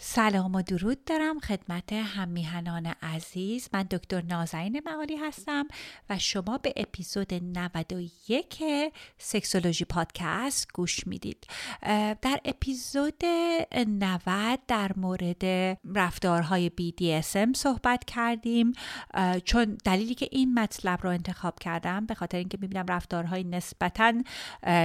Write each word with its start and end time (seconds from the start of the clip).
سلام 0.00 0.54
و 0.54 0.62
درود 0.62 1.04
دارم 1.04 1.40
خدمت 1.40 1.92
هممیهنان 1.92 2.86
عزیز. 2.86 3.68
من 3.72 3.82
دکتر 3.82 4.22
نازنین 4.22 4.82
معالی 4.86 5.16
هستم 5.16 5.68
و 6.10 6.18
شما 6.18 6.58
به 6.58 6.72
اپیزود 6.76 7.34
91 7.34 8.62
سکسولوژی 9.18 9.84
پادکست 9.84 10.72
گوش 10.72 11.06
می‌دید. 11.06 11.46
در 12.22 12.40
اپیزود 12.44 13.24
90 13.24 14.58
در 14.68 14.92
مورد 14.96 15.44
رفتارهای 15.94 16.70
BDSM 16.80 17.56
صحبت 17.56 18.04
کردیم 18.04 18.72
چون 19.44 19.78
دلیلی 19.84 20.14
که 20.14 20.28
این 20.30 20.54
مطلب 20.58 20.98
رو 21.02 21.10
انتخاب 21.10 21.58
کردم 21.58 22.06
به 22.06 22.14
خاطر 22.14 22.38
اینکه 22.38 22.58
می‌بینم 22.60 22.86
رفتارهای 22.88 23.44
نسبتا 23.44 24.14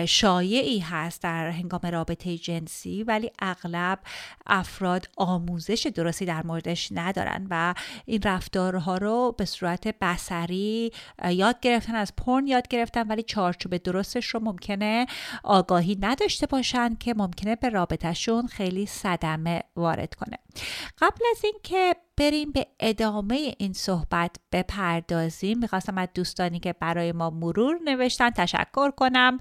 شایعی 0.08 0.80
هست 0.80 1.22
در 1.22 1.50
هنگام 1.50 1.82
رابطه 1.92 2.38
جنسی 2.38 3.04
ولی 3.04 3.32
اغلب 3.40 4.00
افراد 4.48 5.03
آموزش 5.18 5.88
درستی 5.96 6.26
در 6.26 6.44
موردش 6.44 6.90
ندارن 6.92 7.48
و 7.50 7.74
این 8.06 8.22
رفتارها 8.22 8.98
رو 8.98 9.36
به 9.38 9.46
صورت 9.46 9.88
بسری 10.02 10.92
یاد 11.30 11.60
گرفتن 11.60 11.96
از 11.96 12.14
پرن 12.18 12.48
یاد 12.48 12.68
گرفتن 12.68 13.08
ولی 13.08 13.24
چارچوب 13.24 13.78
درستش 13.78 14.26
رو 14.26 14.40
ممکنه 14.40 15.06
آگاهی 15.44 15.98
نداشته 16.02 16.48
باشن 16.48 16.96
که 16.96 17.14
ممکنه 17.14 17.56
به 17.56 17.70
رابطهشون 17.70 18.48
خیلی 18.48 18.86
صدمه 18.86 19.64
وارد 19.76 20.16
کنه. 20.16 20.38
قبل 21.02 21.26
از 21.32 21.44
اینکه 21.44 21.96
بریم 22.18 22.52
به 22.52 22.68
ادامه 22.80 23.56
این 23.58 23.74
صحبت 23.74 24.36
بپردازیم 24.52 25.60
می‌خواستم 25.60 25.98
از 25.98 26.08
دوستانی 26.16 26.60
که 26.60 26.74
برای 26.74 27.12
ما 27.12 27.30
مرور 27.30 27.80
نوشتن 27.86 28.30
تشکر 28.30 28.92
کنم. 28.92 29.40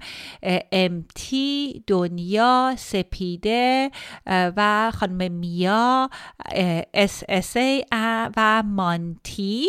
امتی 0.71 1.83
دنیا 1.87 2.75
سپیده 2.77 3.91
و 4.25 4.91
خانم 4.95 5.31
میا 5.31 6.09
اس 6.93 7.23
اس 7.29 7.57
ای 7.57 7.85
و 8.37 8.63
مانتی. 8.65 9.67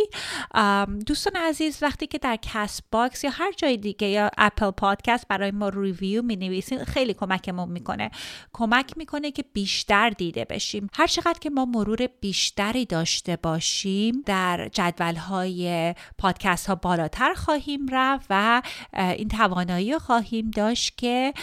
دوستان 1.06 1.36
عزیز 1.36 1.82
وقتی 1.82 2.06
که 2.06 2.18
در 2.18 2.38
Castbox 2.42 3.24
یا 3.24 3.30
هر 3.30 3.52
جای 3.56 3.76
دیگه 3.76 4.06
یا 4.06 4.30
Apple 4.38 4.70
Podcast 4.70 5.28
برای 5.28 5.50
ما 5.50 5.68
review 5.68 6.22
می 6.22 6.36
نویسین 6.36 6.84
خیلی 6.84 7.14
کمکمون 7.14 7.68
می‌کنه. 7.68 8.10
کمک 8.52 8.96
می‌کنه 8.96 9.30
که 9.30 9.44
بیشتر 9.52 10.10
دیده 10.10 10.44
بشیم. 10.44 10.90
هر 10.94 11.06
چقدر 11.06 11.33
که 11.38 11.50
ما 11.50 11.64
مرور 11.64 12.06
بیشتری 12.20 12.84
داشته 12.84 13.36
باشیم 13.36 14.22
در 14.26 14.68
جدول 14.72 15.14
های 15.14 15.94
پادکست 16.18 16.66
ها 16.66 16.74
بالاتر 16.74 17.34
خواهیم 17.34 17.86
رفت 17.92 18.26
و 18.30 18.62
این 18.94 19.28
توانایی 19.28 19.98
خواهیم 19.98 20.50
داشت 20.50 20.98
که 20.98 21.34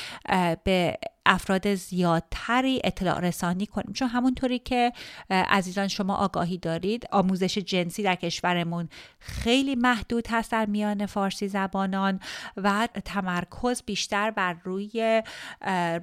به 0.63 0.97
افراد 1.25 1.75
زیادتری 1.75 2.81
اطلاع 2.83 3.19
رسانی 3.19 3.65
کنیم. 3.65 3.93
چون 3.93 4.07
همونطوری 4.07 4.59
که 4.59 4.93
عزیزان 5.29 5.87
شما 5.87 6.15
آگاهی 6.15 6.57
دارید 6.57 7.07
آموزش 7.11 7.57
جنسی 7.57 8.03
در 8.03 8.15
کشورمون 8.15 8.89
خیلی 9.19 9.75
محدود 9.75 10.27
هست 10.29 10.51
در 10.51 10.65
میان 10.65 11.05
فارسی 11.05 11.47
زبانان 11.47 12.19
و 12.57 12.87
تمرکز 13.05 13.83
بیشتر 13.85 14.31
بر 14.31 14.55
روی 14.63 15.23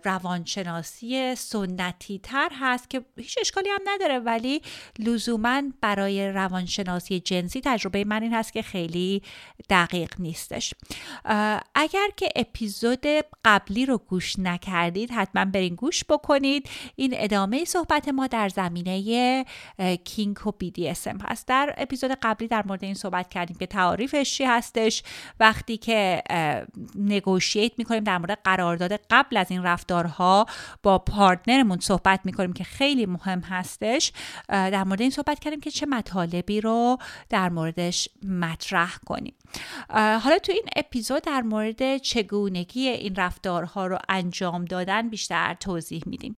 روانشناسی 0.04 1.34
سنتی 1.34 2.18
تر 2.18 2.48
هست 2.60 2.90
که 2.90 3.04
هیچ 3.16 3.38
اشکالی 3.40 3.68
هم 3.68 3.80
نداره. 3.86 4.18
ولی 4.18 4.62
لزوما 4.98 5.62
برای 5.80 6.32
روانشناسی 6.32 7.20
جنسی 7.20 7.60
تجربه 7.64 8.04
من 8.04 8.22
این 8.22 8.34
هست 8.34 8.52
که 8.52 8.62
خیلی 8.62 9.22
دقیق 9.70 10.14
نیستش. 10.18 10.74
اگر 11.74 12.08
که 12.16 12.28
اپیزود 12.36 13.06
قبلی 13.44 13.86
رو 13.86 13.98
گوش 13.98 14.38
نکردید 14.38 15.07
حتما 15.12 15.44
برین 15.44 15.74
گوش 15.74 16.04
بکنید. 16.08 16.68
این 16.96 17.10
ادامه 17.14 17.64
صحبت 17.64 18.08
ما 18.08 18.26
در 18.26 18.48
زمینه 18.48 19.44
کینک 20.04 20.46
و 20.46 20.52
اسم 20.78 21.18
هست. 21.20 21.48
در 21.48 21.74
اپیزود 21.78 22.10
قبلی 22.22 22.48
در 22.48 22.64
مورد 22.66 22.84
این 22.84 22.94
صحبت 22.94 23.28
کردیم 23.28 23.56
که 23.56 23.66
تعاریفش 23.66 24.34
چی 24.34 24.44
هستش. 24.44 25.02
وقتی 25.40 25.76
که 25.76 26.22
نگوشیت 26.94 27.72
می‌کنیم 27.78 28.04
در 28.04 28.18
مورد 28.18 28.38
قرارداد 28.44 28.92
قبل 29.10 29.36
از 29.36 29.50
این 29.50 29.62
رفتارها 29.62 30.46
با 30.82 30.98
پارتنرمون 30.98 31.78
صحبت 31.80 32.20
می‌کنیم 32.24 32.52
که 32.52 32.64
خیلی 32.64 33.06
مهم 33.06 33.40
هستش. 33.40 34.12
در 34.48 34.84
مورد 34.84 35.00
این 35.00 35.10
صحبت 35.10 35.38
کردیم 35.38 35.60
که 35.60 35.70
چه 35.70 35.86
مطالبی 35.86 36.60
رو 36.60 36.98
در 37.28 37.48
موردش 37.48 38.08
مطرح 38.28 38.96
کنیم. 39.06 39.34
حالا 39.90 40.38
تو 40.38 40.52
این 40.52 40.66
اپیزود 40.76 41.22
در 41.22 41.42
مورد 41.42 41.96
چگونگی 41.96 42.88
این 42.88 43.14
رفتارها 43.14 43.86
رو 43.86 43.98
انجام 44.08 44.64
دادن 44.64 45.08
بیشتر 45.08 45.54
توضیح 45.54 46.02
میدیم. 46.06 46.36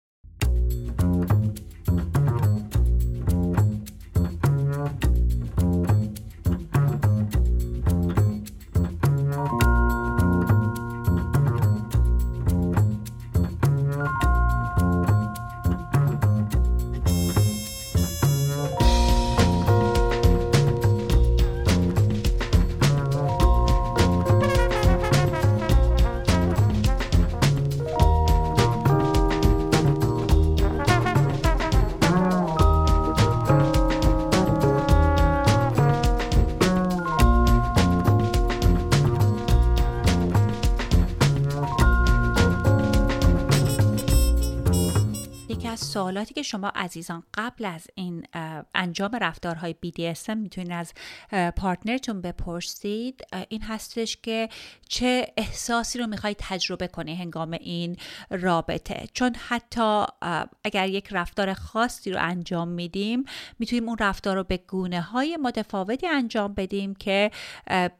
سوالاتی 46.00 46.34
که 46.34 46.42
شما 46.42 46.72
عزیزان 46.74 47.22
قبل 47.34 47.64
از 47.64 47.86
این 47.94 48.26
انجام 48.74 49.10
رفتارهای 49.20 49.74
BDSM 49.86 50.36
می‌تونید 50.36 50.72
از 50.72 50.92
partner 51.56 52.01
تون 52.01 52.20
بپرسید 52.20 53.24
این 53.48 53.62
هستش 53.62 54.16
که 54.16 54.48
چه 54.88 55.32
احساسی 55.36 55.98
رو 55.98 56.06
می‌خواید 56.06 56.36
تجربه 56.40 56.88
کنی 56.88 57.14
هنگام 57.16 57.50
این 57.50 57.96
رابطه؟ 58.30 59.06
چون 59.12 59.34
حتی 59.48 60.04
اگر 60.64 60.88
یک 60.88 61.08
رفتار 61.10 61.52
خاصی 61.52 62.10
رو 62.10 62.18
انجام 62.20 62.68
میدیم 62.68 63.24
می‌تونیم 63.58 63.88
اون 63.88 63.96
رفتار 64.00 64.36
رو 64.36 64.44
به 64.44 64.56
گونه 64.56 65.00
های 65.00 65.38
متفاوتی 65.42 66.06
انجام 66.06 66.54
بدیم 66.54 66.94
که 66.94 67.30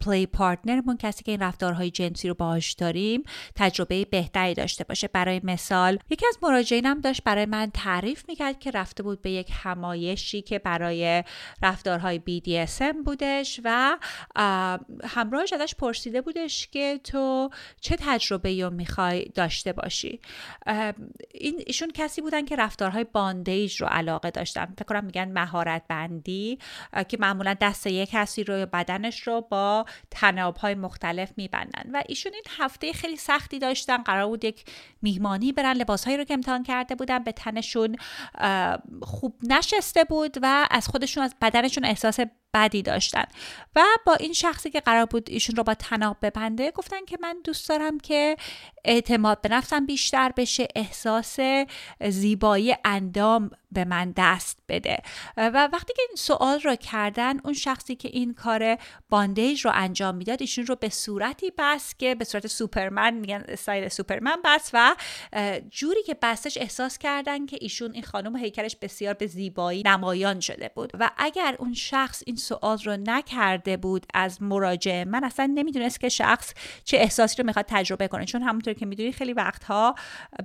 play 0.00 0.26
partner 0.26 0.75
مون 0.75 0.96
کسی 0.97 1.25
که 1.25 1.32
این 1.32 1.41
رفتارهای 1.43 1.91
جنسی 1.91 2.29
رو 2.29 2.35
باهاش 2.35 2.73
داریم 2.73 3.23
تجربه 3.56 4.05
بهتری 4.05 4.55
داشته 4.55 4.85
باشه. 4.85 5.08
برای 5.08 5.41
مثال 5.44 5.99
یکی 6.11 6.26
از 6.26 6.38
مراجعینم 6.43 7.00
داشت 7.00 7.25
برای 7.25 7.47
من 7.47 7.70
تعریف 7.90 8.25
می‌کرد 8.28 8.58
که 8.58 8.70
رفته 8.70 9.02
بود 9.02 9.22
به 9.22 9.31
یک 9.31 9.50
همایشی 9.52 10.42
که 10.42 10.58
برای 10.58 11.25
رفتارهای 11.62 12.20
BDSM 12.28 12.96
بودش 13.04 13.60
و 13.64 13.98
همراهش 15.04 15.52
ازش 15.52 15.75
پرسیده 15.75 16.20
بودش 16.20 16.69
که 16.69 17.00
تو 17.04 17.50
چه 17.81 17.96
تجربه 18.00 18.62
رو 18.62 18.70
می‌خوای 18.70 19.25
داشته 19.25 19.72
باشی؟ 19.72 20.20
این 21.34 21.62
ایشون 21.66 21.90
کسی 21.94 22.20
بودن 22.20 22.44
که 22.44 22.56
رفتارهای 22.56 23.04
باندیج 23.04 23.81
رو 23.81 23.87
علاقه 23.87 24.31
داشتن. 24.31 24.66
فکر 24.78 24.84
کنم 24.84 25.04
میگن 25.04 25.32
مهارت 25.32 25.82
بندی 25.88 26.58
که 27.08 27.16
معمولا 27.20 27.56
دست 27.60 27.87
یک 27.87 28.10
کسی 28.10 28.44
رو 28.44 28.66
بدنش 28.66 29.20
رو 29.20 29.40
با 29.40 29.84
تناب 30.10 30.56
های 30.56 30.75
مختلف 30.75 31.32
میبندن. 31.37 31.90
و 31.92 32.02
ایشون 32.08 32.32
این 32.34 32.44
هفته 32.58 32.92
خیلی 32.92 33.16
سختی 33.16 33.58
داشتن. 33.58 33.96
قرار 33.96 34.26
بود 34.26 34.44
یک 34.44 34.64
میهمانی 35.02 35.52
برن 35.52 35.76
لباسهایی 35.76 36.16
رو 36.19 36.25
که 36.25 36.34
امتحان 36.34 36.62
کرده 36.62 36.94
بودن 36.94 37.19
به 37.25 37.32
تنشون 37.32 37.79
خوب 39.02 39.34
نشسته 39.42 40.04
بود 40.04 40.36
و 40.42 40.68
از 40.70 40.88
خودشون 40.88 41.22
از 41.22 41.34
بدنشون 41.42 41.84
احساس 41.84 42.20
بدی 42.55 42.82
داشتن. 42.82 43.25
و 43.76 43.85
با 44.06 44.14
این 44.14 44.32
شخصی 44.32 44.70
که 44.70 44.81
قرار 44.81 45.06
بود 45.06 45.31
ایشون 45.31 45.56
رو 45.56 45.62
با 45.62 45.75
تناب 45.75 46.17
ببنده 46.23 46.70
گفتن 46.70 47.05
که 47.05 47.19
من 47.20 47.37
دوست 47.44 47.69
دارم 47.69 48.00
که 48.00 48.37
اعتماد 48.85 49.41
به 49.41 49.49
نفسم 49.49 49.87
بیشتر 49.87 50.32
بشه 50.37 50.69
احساس 50.76 51.37
زیبایی 52.08 52.76
اندام 52.85 53.50
به 53.73 53.85
من 53.85 54.14
دست 54.17 54.58
بده. 54.69 54.99
و 55.37 55.69
وقتی 55.73 55.93
که 55.97 56.02
این 56.08 56.17
سوال 56.17 56.61
رو 56.61 56.76
کردن 56.76 57.41
اون 57.44 57.55
شخصی 57.55 57.97
که 57.97 58.08
این 58.12 58.35
کار 58.35 58.79
باندیج 59.08 59.61
رو 59.61 59.70
انجام 59.75 60.14
می‌داد 60.14 60.41
ایشون 60.41 60.67
رو 60.67 60.76
به 60.76 60.88
صورتی 60.88 61.52
بس 61.58 61.94
که 61.99 62.14
به 62.14 62.25
صورت 62.25 62.47
سوپرمن 62.47 63.14
میگن 63.14 63.44
استایل 63.49 63.88
سوپرمن 63.88 64.37
بس 64.44 64.70
و 64.73 64.97
جوری 65.70 66.02
که 66.02 66.17
بستش 66.23 66.56
احساس 66.56 66.99
کردن 66.99 67.47
که 67.47 67.58
ایشون 67.61 67.93
این 67.93 68.02
خانم 68.02 68.37
هیکلش 68.37 68.76
بسیار 68.76 69.14
به 69.14 69.26
زیبایی 69.26 69.82
نمایان 69.82 70.41
شده 70.41 70.70
بود. 70.75 70.93
و 71.00 71.11
اگر 71.17 71.56
اون 71.58 71.75
شخص 71.75 72.23
این 72.26 72.37
سوال 72.40 72.78
رو 72.84 72.96
نکرده 72.96 73.76
بود 73.76 74.06
از 74.14 74.42
مراجعه. 74.42 75.04
من 75.04 75.25
اصلا 75.25 75.52
نمی‌دونست 75.54 76.00
که 76.00 76.08
شخص 76.08 76.54
چه 76.84 76.96
احساسی 76.96 77.42
رو 77.42 77.46
می‌خواد 77.46 77.64
تجربه 77.69 78.08
کنه 78.08 78.25
چون 78.25 78.42
همونطور 78.42 78.75
که 78.75 78.87
می‌دونی 78.87 79.12
خیلی 79.12 79.32
وقتها 79.32 79.94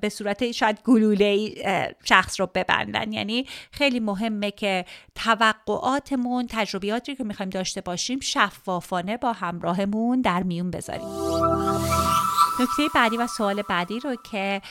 به 0.01 0.09
صورت 0.09 0.51
شاید 0.51 0.79
گلوله 0.83 1.55
شخص 2.03 2.39
رو 2.39 2.49
ببندن. 2.55 3.11
یعنی 3.11 3.45
خیلی 3.71 3.99
مهمه 3.99 4.51
که 4.51 4.85
توقعاتمون 5.15 6.47
تجربیاتی 6.49 7.15
که 7.15 7.23
می‌خوایم 7.23 7.49
داشته 7.49 7.81
باشیم 7.81 8.19
شفافانه 8.19 9.17
با 9.17 9.33
همراهمون 9.33 10.21
در 10.21 10.43
میون 10.43 10.71
بذاریم. 10.71 11.07
نکته 12.59 12.83
بعدی 12.95 13.17
و 13.17 13.27
سوال 13.27 13.61
بعدی 13.61 13.99
رو 13.99 14.15
که 14.31 14.61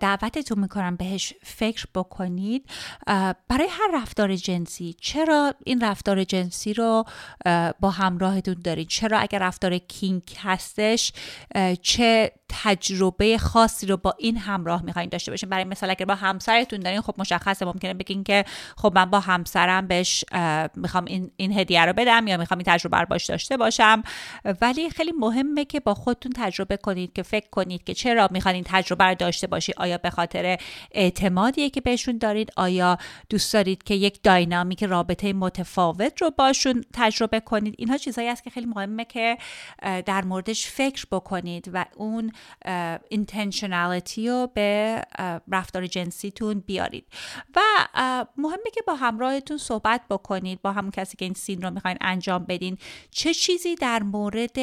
دعوتتون 0.00 0.58
می‌کنم 0.58 0.96
بهش 0.96 1.32
فکر 1.42 1.86
بکنید. 1.94 2.70
برای 3.48 3.68
هر 3.70 3.90
رفتار 3.94 4.36
جنسی 4.36 4.96
چرا 5.00 5.54
این 5.64 5.80
رفتار 5.80 6.24
جنسی 6.24 6.74
رو 6.74 7.04
با 7.80 7.90
همراهتون 7.90 8.56
دارید؟ 8.64 8.88
چرا 8.88 9.18
اگر 9.18 9.38
رفتار 9.38 9.78
کینک 9.78 10.36
هستش 10.42 11.12
چه 11.82 12.32
تجربه 12.62 13.38
خاصی 13.38 13.86
رو 13.86 13.96
با 13.96 14.14
این 14.18 14.36
همراه 14.36 14.82
می‌خواین 14.82 15.08
داشته 15.08 15.30
باشین. 15.30 15.48
برای 15.48 15.64
مثال 15.64 15.90
اگر 15.90 16.06
با 16.06 16.14
همسرتون 16.14 16.80
دارین 16.80 17.00
خب 17.00 17.14
مشخصه 17.18 17.64
ممکنه 17.64 17.94
بگین 17.94 18.24
که 18.24 18.44
خب 18.76 18.92
من 18.94 19.04
با 19.04 19.20
همسرم 19.20 19.86
بهش 19.86 20.24
می‌خوام 20.74 21.04
این, 21.04 21.30
این 21.36 21.58
هدیه 21.58 21.84
رو 21.84 21.92
بدم 21.92 22.26
یا 22.26 22.36
می‌خوام 22.36 22.58
این 22.58 22.66
تجربه 22.66 22.98
رو 22.98 23.06
باش 23.06 23.26
داشته 23.26 23.56
باشم. 23.56 24.02
ولی 24.60 24.90
خیلی 24.90 25.12
مهمه 25.12 25.64
که 25.64 25.80
با 25.80 25.94
خودتون 25.94 26.32
تجربه 26.36 26.76
کنید 26.76 27.12
که 27.12 27.22
فکر 27.22 27.50
کنید 27.50 27.84
که 27.84 27.94
چرا 27.94 28.28
می‌خواین 28.30 28.54
این 28.54 28.64
تجربه 28.68 29.04
رو 29.04 29.14
داشته 29.14 29.46
باشید 29.46 29.74
آیا 29.78 29.98
به 29.98 30.10
خاطر 30.10 30.58
اعتمادیه 30.92 31.70
که 31.70 31.80
بهشون 31.80 32.18
دارید؟ 32.18 32.52
آیا 32.56 32.98
دوست 33.28 33.52
دارید 33.52 33.82
که 33.82 33.94
یک 33.94 34.22
داینامیک 34.22 34.84
رابطه 34.84 35.32
متفاوت 35.32 36.22
رو 36.22 36.30
باشون 36.30 36.84
تجربه 36.92 37.40
کنید؟ 37.40 37.74
اینها 37.78 37.96
چیزهایی 37.96 38.30
است 38.30 38.44
که 38.44 38.50
خیلی 38.50 38.66
مهمه 38.66 39.04
که 39.04 39.38
در 39.82 40.24
موردش 40.24 40.66
فکر 40.66 41.06
بکنید 41.12 41.70
و 41.72 41.84
اون 41.96 42.32
اینتنشنالیتی 43.08 44.28
رو 44.28 44.50
به 44.54 45.02
رفتار 45.52 45.86
جنسیتون 45.86 46.60
بیارید. 46.60 47.06
و 47.56 47.60
مهمه 48.36 48.70
که 48.74 48.82
با 48.86 48.94
همراهتون 48.94 49.58
صحبت 49.58 50.00
بکنید 50.10 50.62
با 50.62 50.72
همون 50.72 50.90
کسی 50.90 51.16
که 51.16 51.24
این 51.24 51.34
سین 51.34 51.62
رو 51.62 51.70
می‌خواین 51.70 51.96
انجام 52.00 52.44
بدین. 52.44 52.78
چه 53.10 53.34
چیزی 53.34 53.74
در 53.74 54.02
مورد 54.02 54.58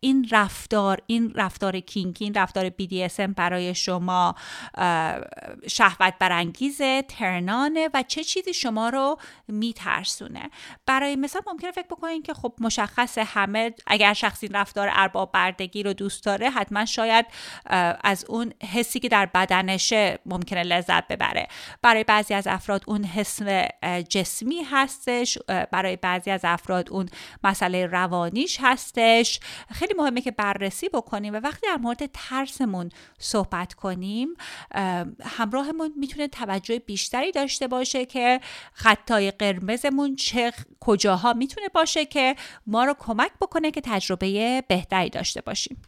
این 0.00 0.28
رفتار 0.30 0.98
این 1.06 1.32
رفتار 1.34 1.80
کینکی 1.80 2.24
این 2.24 2.34
رفتار 2.34 2.68
BDSM 2.68 3.34
برای 3.36 3.74
شما 3.74 4.34
شهوت 5.68 6.14
برانگیزه 6.18 7.02
ترنانه 7.02 7.88
و 7.94 8.02
چه 8.02 8.24
چیزی 8.24 8.54
شما 8.54 8.88
رو 8.88 9.18
میترسونه؟ 9.48 10.50
برای 10.86 11.16
مثال 11.16 11.42
ممکنه 11.46 11.70
فکر 11.70 11.86
بکنید 11.86 12.26
که 12.26 12.34
خب 12.34 12.52
مشخص 12.60 13.18
همه 13.18 13.74
اگر 13.86 14.14
شخصی 14.14 14.48
رفتار 14.48 14.88
ارباب 14.92 15.32
بردگی 15.32 15.82
رو 15.82 15.92
دوست 15.92 16.24
داره 16.24 16.50
حتما 16.50 16.84
شاید 16.84 17.21
از 18.04 18.24
اون 18.28 18.52
حسی 18.72 19.00
که 19.00 19.08
در 19.08 19.26
بدنشه 19.26 20.18
ممکنه 20.26 20.62
لذت 20.62 21.08
ببره. 21.08 21.48
برای 21.82 22.04
بعضی 22.04 22.34
از 22.34 22.46
افراد 22.46 22.84
اون 22.86 23.04
حس 23.04 23.42
جسمی 24.08 24.62
هستش 24.62 25.38
برای 25.70 25.96
بعضی 25.96 26.30
از 26.30 26.40
افراد 26.44 26.90
اون 26.90 27.08
مسئله 27.44 27.86
روانیش 27.86 28.58
هستش. 28.60 29.40
خیلی 29.70 29.94
مهمه 29.94 30.20
که 30.20 30.30
بررسی 30.30 30.88
بکنیم 30.88 31.34
و 31.34 31.36
وقتی 31.36 31.66
در 31.66 31.76
مورد 31.76 32.10
ترسمون 32.12 32.90
صحبت 33.18 33.74
کنیم 33.74 34.28
همراهمون 35.24 35.92
می‌تونه 35.96 36.28
توجه 36.28 36.78
بیشتری 36.78 37.32
داشته 37.32 37.68
باشه 37.68 38.04
که 38.04 38.40
خطای 38.72 39.30
قرمزمون 39.30 40.16
چه 40.16 40.52
کجاها 40.80 41.32
می‌تونه 41.32 41.68
باشه 41.68 42.04
که 42.04 42.36
ما 42.66 42.84
رو 42.84 42.94
کمک 42.98 43.30
بکنه 43.40 43.70
که 43.70 43.80
تجربه 43.80 44.62
بهتری 44.68 45.10
داشته 45.10 45.40
باشیم. 45.40 45.82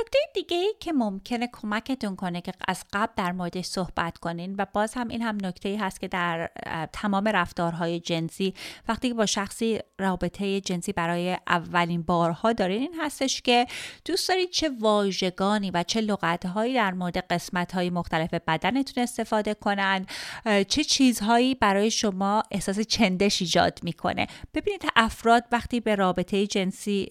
نکته 0.00 0.18
دیگه 0.34 0.56
ای 0.56 0.74
که 0.80 0.92
ممکنه 0.92 1.48
کمکتون 1.52 2.16
کنه 2.16 2.40
که 2.40 2.52
از 2.68 2.84
قبل 2.92 3.12
در 3.16 3.32
موردش 3.32 3.64
صحبت 3.64 4.18
کنین 4.18 4.54
و 4.58 4.66
باز 4.72 4.94
هم 4.94 5.08
این 5.08 5.22
هم 5.22 5.38
نکته 5.42 5.68
ای 5.68 5.76
هست 5.76 6.00
که 6.00 6.08
در 6.08 6.50
تمام 6.92 7.28
رفتارهای 7.28 8.00
جنسی 8.00 8.54
وقتی 8.88 9.08
که 9.08 9.14
با 9.14 9.26
شخصی 9.26 9.80
رابطه 9.98 10.60
جنسی 10.60 10.92
برای 10.92 11.36
اولین 11.46 12.02
بارها 12.02 12.52
دارین 12.52 12.80
این 12.82 12.94
هستش 13.00 13.42
که 13.42 13.66
دوست 14.04 14.28
دارید 14.28 14.50
چه 14.50 14.70
واژگانی 14.80 15.70
و 15.70 15.82
چه 15.82 16.00
لغتهایی 16.00 16.74
در 16.74 16.92
مورد 16.92 17.18
قسمت 17.18 17.72
های 17.72 17.90
مختلف 17.90 18.34
بدنتون 18.34 19.02
استفاده 19.02 19.54
کنن 19.54 20.06
چه 20.68 20.84
چیزهایی 20.84 21.54
برای 21.54 21.90
شما 21.90 22.42
احساس 22.50 22.80
چندش 22.80 23.42
ایجاد 23.42 23.78
می‌کنه. 23.82 24.26
ببینید 24.54 24.82
افراد 24.96 25.44
وقتی 25.52 25.80
به 25.80 25.94
رابطه 25.94 26.46
جنسی 26.46 27.08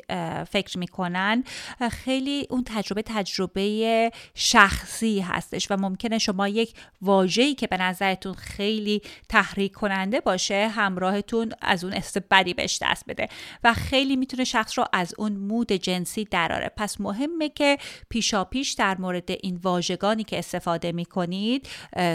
فکر 0.50 0.77
می‌کنن 0.77 1.44
خیلی 1.92 2.48
اون 2.50 2.63
تجربه 2.75 3.01
تجربه 3.01 4.12
شخصی 4.36 5.20
هستش 5.20 5.72
و 5.72 5.77
ممکنه 5.77 6.17
شما 6.17 6.48
یک 6.48 6.74
واژه‌ای 7.01 7.55
که 7.55 7.67
به 7.67 7.77
نظرتون 7.77 8.34
خیلی 8.34 9.01
تحریک 9.29 9.72
کننده 9.72 10.20
باشه 10.20 10.67
همراهتون 10.67 11.51
از 11.62 11.84
اون 11.84 11.94
احساس 11.94 12.24
بدی 12.32 12.53
بهش 12.53 12.79
دست 12.82 13.03
بده 13.08 13.27
و 13.63 13.74
خیلی 13.74 14.15
می‌تونه 14.15 14.44
شخص 14.44 14.77
رو 14.77 14.86
از 14.94 15.13
اون 15.17 15.32
مود 15.32 15.72
جنسی 15.72 16.25
دراره. 16.25 16.72
پس 16.77 17.01
مهمه 17.01 17.50
که 17.50 17.77
پیشا 18.10 18.44
پیش 18.44 18.74
در 18.74 18.98
مورد 18.98 19.32
این 19.32 19.60
واژگانی 19.63 20.24
که 20.24 20.39
استفاده 20.39 20.91
می‌کنید 20.91 21.67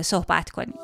صحبت 0.03 0.51
کنید. 0.51 0.75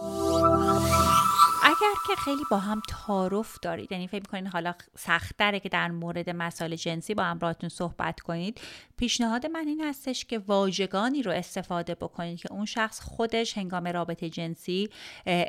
اگر 1.76 1.94
که 2.06 2.22
خیلی 2.22 2.42
با 2.50 2.58
هم 2.58 2.82
تعارف 2.88 3.58
دارید 3.62 3.92
یعنی 3.92 4.08
فکر 4.08 4.20
می‌کنید 4.20 4.46
حالا 4.52 4.74
سختره 4.98 5.60
که 5.60 5.68
در 5.68 5.90
مورد 5.90 6.30
مسائل 6.30 6.76
جنسی 6.76 7.14
با 7.14 7.22
همراهتون 7.22 7.68
صحبت 7.68 8.20
کنید 8.20 8.60
پیشنهاد 8.96 9.46
من 9.46 9.68
این 9.68 9.84
هستش 9.84 10.24
که 10.24 10.38
واژگانی 10.38 11.22
رو 11.22 11.32
استفاده 11.32 11.94
بکنید 11.94 12.38
که 12.38 12.52
اون 12.52 12.64
شخص 12.64 13.00
خودش 13.00 13.58
هنگام 13.58 13.86
رابطه 13.86 14.30
جنسی 14.30 14.90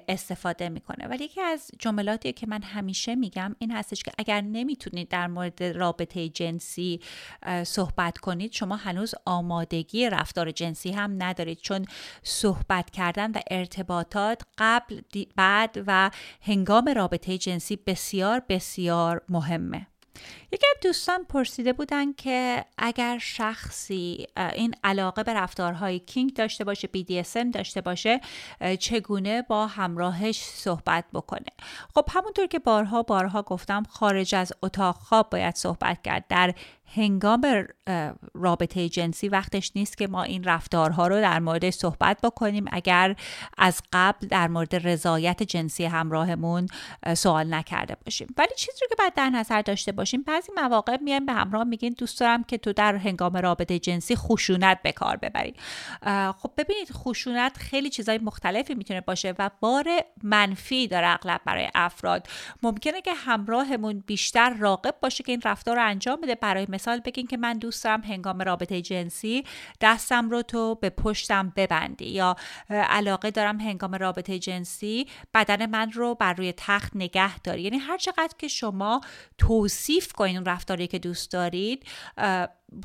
استفاده 0.07 0.69
می‌کنه. 0.69 1.07
ولی 1.07 1.23
یکی 1.23 1.41
از 1.41 1.71
جملاتی 1.79 2.33
که 2.33 2.47
من 2.47 2.61
همیشه 2.61 3.15
میگم 3.15 3.55
این 3.59 3.71
هستش 3.71 4.03
که 4.03 4.11
اگر 4.17 4.41
نمی‌تونید 4.41 5.09
در 5.09 5.27
مورد 5.27 5.63
رابطه 5.63 6.29
جنسی 6.29 7.01
صحبت 7.63 8.17
کنید 8.17 8.51
شما 8.53 8.75
هنوز 8.75 9.15
آمادگی 9.25 10.09
رفتار 10.09 10.51
جنسی 10.51 10.91
هم 10.91 11.23
ندارید. 11.23 11.59
چون 11.61 11.85
صحبت 12.23 12.89
کردن 12.89 13.31
و 13.31 13.39
ارتباطات 13.51 14.41
قبل 14.57 15.01
بعد 15.35 15.83
و 15.87 16.11
هنگام 16.41 16.89
رابطه 16.89 17.37
جنسی 17.37 17.75
بسیار 17.75 18.41
بسیار 18.49 19.21
مهمه. 19.29 19.87
یکی 20.51 20.65
از 20.75 20.83
دوستان 20.83 21.23
پرسیده 21.23 21.73
بودن 21.73 22.13
که 22.13 22.65
اگر 22.77 23.17
شخصی 23.17 24.27
این 24.53 24.75
علاقه 24.83 25.23
به 25.23 25.33
رفتارهای 25.33 25.99
کینگ 25.99 26.33
داشته 26.33 26.63
باشه 26.63 26.89
BDSM 26.97 27.51
داشته 27.53 27.81
باشه 27.81 28.21
چگونه 28.79 29.41
با 29.41 29.67
همراهش 29.67 30.43
صحبت 30.43 31.05
بکنه؟ 31.13 31.51
خب 31.95 32.05
همونطور 32.11 32.47
که 32.47 32.59
بارها 32.59 33.03
بارها 33.03 33.41
گفتم 33.41 33.83
خارج 33.89 34.35
از 34.35 34.53
اتاق 34.63 34.95
خواب 34.95 35.29
باید 35.29 35.55
صحبت 35.55 36.01
کرد. 36.01 36.25
در 36.29 36.53
هنگام 36.95 37.67
رابطه 38.33 38.89
جنسی 38.89 39.29
وقتش 39.29 39.71
نیست 39.75 39.97
که 39.97 40.07
ما 40.07 40.23
این 40.23 40.43
رفتارها 40.43 41.07
رو 41.07 41.21
در 41.21 41.39
مورد 41.39 41.69
صحبت 41.69 42.17
بکنیم. 42.23 42.65
اگر 42.71 43.15
از 43.57 43.81
قبل 43.93 44.27
در 44.27 44.47
مورد 44.47 44.87
رضایت 44.87 45.43
جنسی 45.43 45.85
همراهمون 45.85 46.67
سوال 47.13 47.53
نکرده 47.53 47.97
باشیم. 48.05 48.27
ولی 48.37 48.49
چیزی 48.57 48.77
رو 48.81 48.87
که 48.89 48.95
باید 48.97 49.13
در 49.13 49.29
نظر 49.29 49.61
داشته 49.61 49.91
باشیم 49.91 50.23
بعضی 50.37 50.51
مواقع 50.55 50.97
میایم 51.01 51.25
به 51.25 51.33
همراه 51.33 51.63
میگین 51.63 51.95
دوست 51.97 52.19
دارم 52.19 52.43
که 52.43 52.57
تو 52.57 52.73
در 52.73 52.95
هنگام 52.95 53.37
رابطه 53.37 53.79
جنسی 53.79 54.15
خشونت 54.15 54.81
به 54.83 54.91
کار 54.91 55.17
ببری 55.17 55.53
خب 56.37 56.51
ببینید 56.57 56.91
خشونت 56.91 57.57
خیلی 57.57 57.89
چیزای 57.89 58.17
مختلفی 58.17 58.75
می‌تونه 58.75 59.01
باشه 59.01 59.33
و 59.39 59.49
بار 59.59 59.85
منفی 60.23 60.87
داره 60.87 61.07
اغلب 61.07 61.41
برای 61.45 61.69
افراد. 61.75 62.27
ممکنه 62.63 63.01
که 63.01 63.13
همراهمون 63.13 64.03
بیشتر 64.07 64.53
راقب 64.53 64.95
باشه 65.01 65.23
که 65.23 65.31
این 65.31 65.41
رفتار 65.45 65.75
رو 65.75 65.85
انجام 65.85 66.21
بده. 66.21 66.35
برای 66.35 66.65
مثال 66.69 66.99
بگین 66.99 67.27
که 67.27 67.37
من 67.37 67.57
دوست 67.57 67.83
دارم 67.83 68.01
هنگام 68.01 68.41
رابطه 68.41 68.81
جنسی 68.81 69.43
دستم 69.81 70.29
رو 70.29 70.41
تو 70.41 70.75
به 70.75 70.89
پشتم 70.89 71.53
ببندی 71.55 72.09
یا 72.09 72.35
علاقه 72.69 73.31
دارم 73.31 73.59
هنگام 73.59 73.95
رابطه 73.95 74.39
جنسی 74.39 75.07
بدن 75.33 75.65
من 75.65 75.91
رو 75.91 76.15
بر 76.15 76.33
روی 76.33 76.53
تخت 76.57 76.95
نگه 76.95 77.39
داری. 77.39 77.61
یعنی 77.61 77.77
هر 77.77 77.97
چقدر 77.97 78.33
که 78.37 78.47
شما 78.47 79.01
توصیف 79.37 80.11
کنین 80.11 80.26
اون 80.35 80.45
رفتاری 80.45 80.87
که 80.87 80.99
دوست 80.99 81.31
دارید 81.31 81.85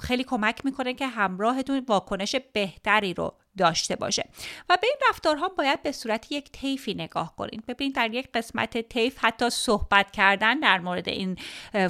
خیلی 0.02 0.25
کمک 0.25 0.64
می‌کنه 0.64 0.94
که 0.94 1.06
همراهتون 1.06 1.84
واکنش 1.88 2.37
بهتری 2.52 3.14
رو 3.14 3.34
داشته 3.59 3.97
باشه. 3.97 4.28
و 4.68 4.78
به 4.80 4.87
این 4.87 4.97
رفتارها 5.11 5.49
باید 5.49 5.82
به 5.82 5.92
صورت 5.92 6.32
یک 6.32 6.52
تیفی 6.52 6.94
نگاه 6.94 7.37
کنید 7.37 7.66
ببینید 7.66 7.97
در 7.97 8.14
یک 8.14 8.28
قسمت 8.35 8.88
تیف 8.88 9.18
حتی 9.21 9.50
صحبت 9.50 10.11
کردن 10.11 10.61
در 10.61 10.78
مورد 10.78 11.09
این 11.09 11.37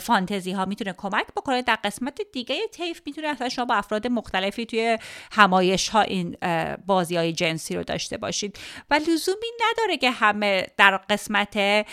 فانتزی 0.01 0.53
ها 0.53 0.65
می‌تونه 0.65 0.93
کمک 0.93 1.27
بکنه. 1.37 1.63
در 1.63 1.79
قسمت 1.85 2.21
دیگه 2.33 2.67
تیف 2.73 3.03
می‌تونه 3.07 3.29
اصلا 3.29 3.49
شما 3.49 3.65
با 3.65 3.75
افراد 3.75 4.07
مختلفی 4.07 4.67
توی 4.67 4.99
همایش 5.33 5.89
ها 5.89 6.01
این 6.01 6.37
بازی 6.87 7.17
های 7.17 7.33
جنسی 7.33 7.77
رو 7.77 7.83
داشته 7.83 8.17
باشید 8.17 8.59
و 8.91 8.95
لزومی 8.95 9.47
نداره 9.71 9.97
که 9.97 10.11
همه 10.11 10.67
در 10.77 10.97
قسمت 10.97 11.87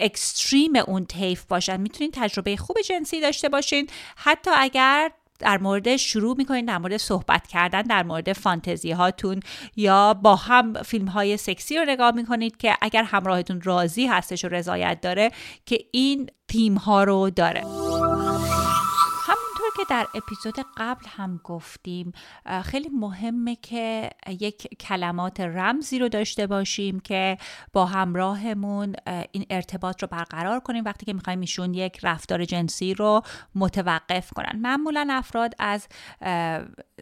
اکستریم 0.00 0.76
اون 0.76 1.06
تیف 1.06 1.44
باشن. 1.44 1.80
می‌تونید 1.80 2.14
تجربه 2.14 2.56
خوب 2.56 2.76
جنسی 2.80 3.20
داشته 3.20 3.48
باشین. 3.48 3.90
حتی 4.16 4.50
اگر 4.54 5.10
در 5.38 5.58
مورد 5.58 5.96
شروع 5.96 6.36
می‌کنید 6.36 6.66
در 6.66 6.78
مورد 6.78 6.96
صحبت 6.96 7.46
کردن 7.46 7.82
در 7.82 8.02
مورد 8.02 8.32
فانتزی 8.32 8.90
هاتون 8.90 9.40
یا 9.76 10.14
با 10.14 10.36
هم 10.36 10.82
فیلم 10.82 11.08
های 11.08 11.36
سکسی 11.36 11.76
رو 11.76 11.84
نگاه 11.84 12.10
می‌کنید 12.14 12.56
که 12.56 12.74
اگر 12.80 13.02
همراهتون 13.02 13.60
راضی 13.60 14.06
هستش 14.06 14.44
و 14.44 14.48
رضایت 14.48 15.00
داره 15.00 15.30
که 15.66 15.78
این 15.92 16.30
تیم 16.48 16.74
ها 16.74 17.04
رو 17.04 17.30
داره. 17.30 17.87
در 19.88 20.06
اپیزود 20.14 20.54
قبل 20.76 21.06
هم 21.16 21.40
گفتیم 21.44 22.12
خیلی 22.64 22.88
مهمه 22.88 23.56
که 23.56 24.10
یک 24.28 24.80
کلمات 24.80 25.40
رمزی 25.40 25.98
رو 25.98 26.08
داشته 26.08 26.46
باشیم 26.46 27.00
که 27.00 27.38
با 27.72 27.86
همراهمون 27.86 28.94
این 29.32 29.46
ارتباط 29.50 30.02
رو 30.02 30.08
برقرار 30.08 30.60
کنیم 30.60 30.84
وقتی 30.84 31.06
که 31.06 31.12
می‌خوایم 31.12 31.40
ایشون 31.40 31.74
یک 31.74 31.98
رفتار 32.02 32.44
جنسی 32.44 32.94
رو 32.94 33.22
متوقف 33.54 34.32
کنن. 34.32 34.58
معمولا 34.60 35.08
افراد 35.10 35.54
از 35.58 35.88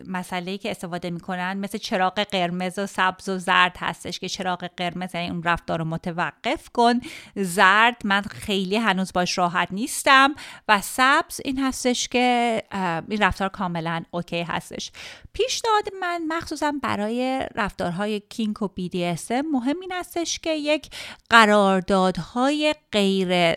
مسئله 0.07 0.59
که 0.59 0.71
استفاده 0.71 1.11
می‌کنن 1.11 1.57
مثل 1.57 1.79
چراغ 1.79 2.21
قرمز 2.21 2.79
و 2.79 2.87
سبز 2.87 3.29
و 3.29 3.39
زرد 3.39 3.77
هستش 3.79 4.19
که 4.19 4.29
چراغ 4.29 4.71
قرمز 4.77 5.15
یعنی 5.15 5.31
اون 5.31 5.43
رفتار 5.43 5.79
رو 5.79 5.85
متوقف 5.85 6.69
کن. 6.69 7.01
زرد 7.37 7.97
من 8.05 8.23
خیلی 8.23 8.77
هنوز 8.77 9.13
باش 9.13 9.39
راحت 9.39 9.69
نیستم. 9.71 10.35
و 10.69 10.81
سبز 10.81 11.41
این 11.45 11.59
هستش 11.59 12.09
که 12.09 12.63
این 13.09 13.23
رفتار 13.23 13.49
کاملا 13.49 14.03
اوکی 14.11 14.43
هستش. 14.43 14.91
پیشنهاد 15.33 15.85
من 16.01 16.23
مخصوصا 16.29 16.73
برای 16.83 17.47
رفتارهای 17.55 18.21
کینک 18.21 18.63
و 18.63 18.69
BDSM 18.69 19.45
مهم 19.53 19.81
این 19.81 19.93
هستش 19.93 20.39
که 20.39 20.51
یک 20.51 20.91
قراردادهای 21.31 22.75
غیر 22.93 23.57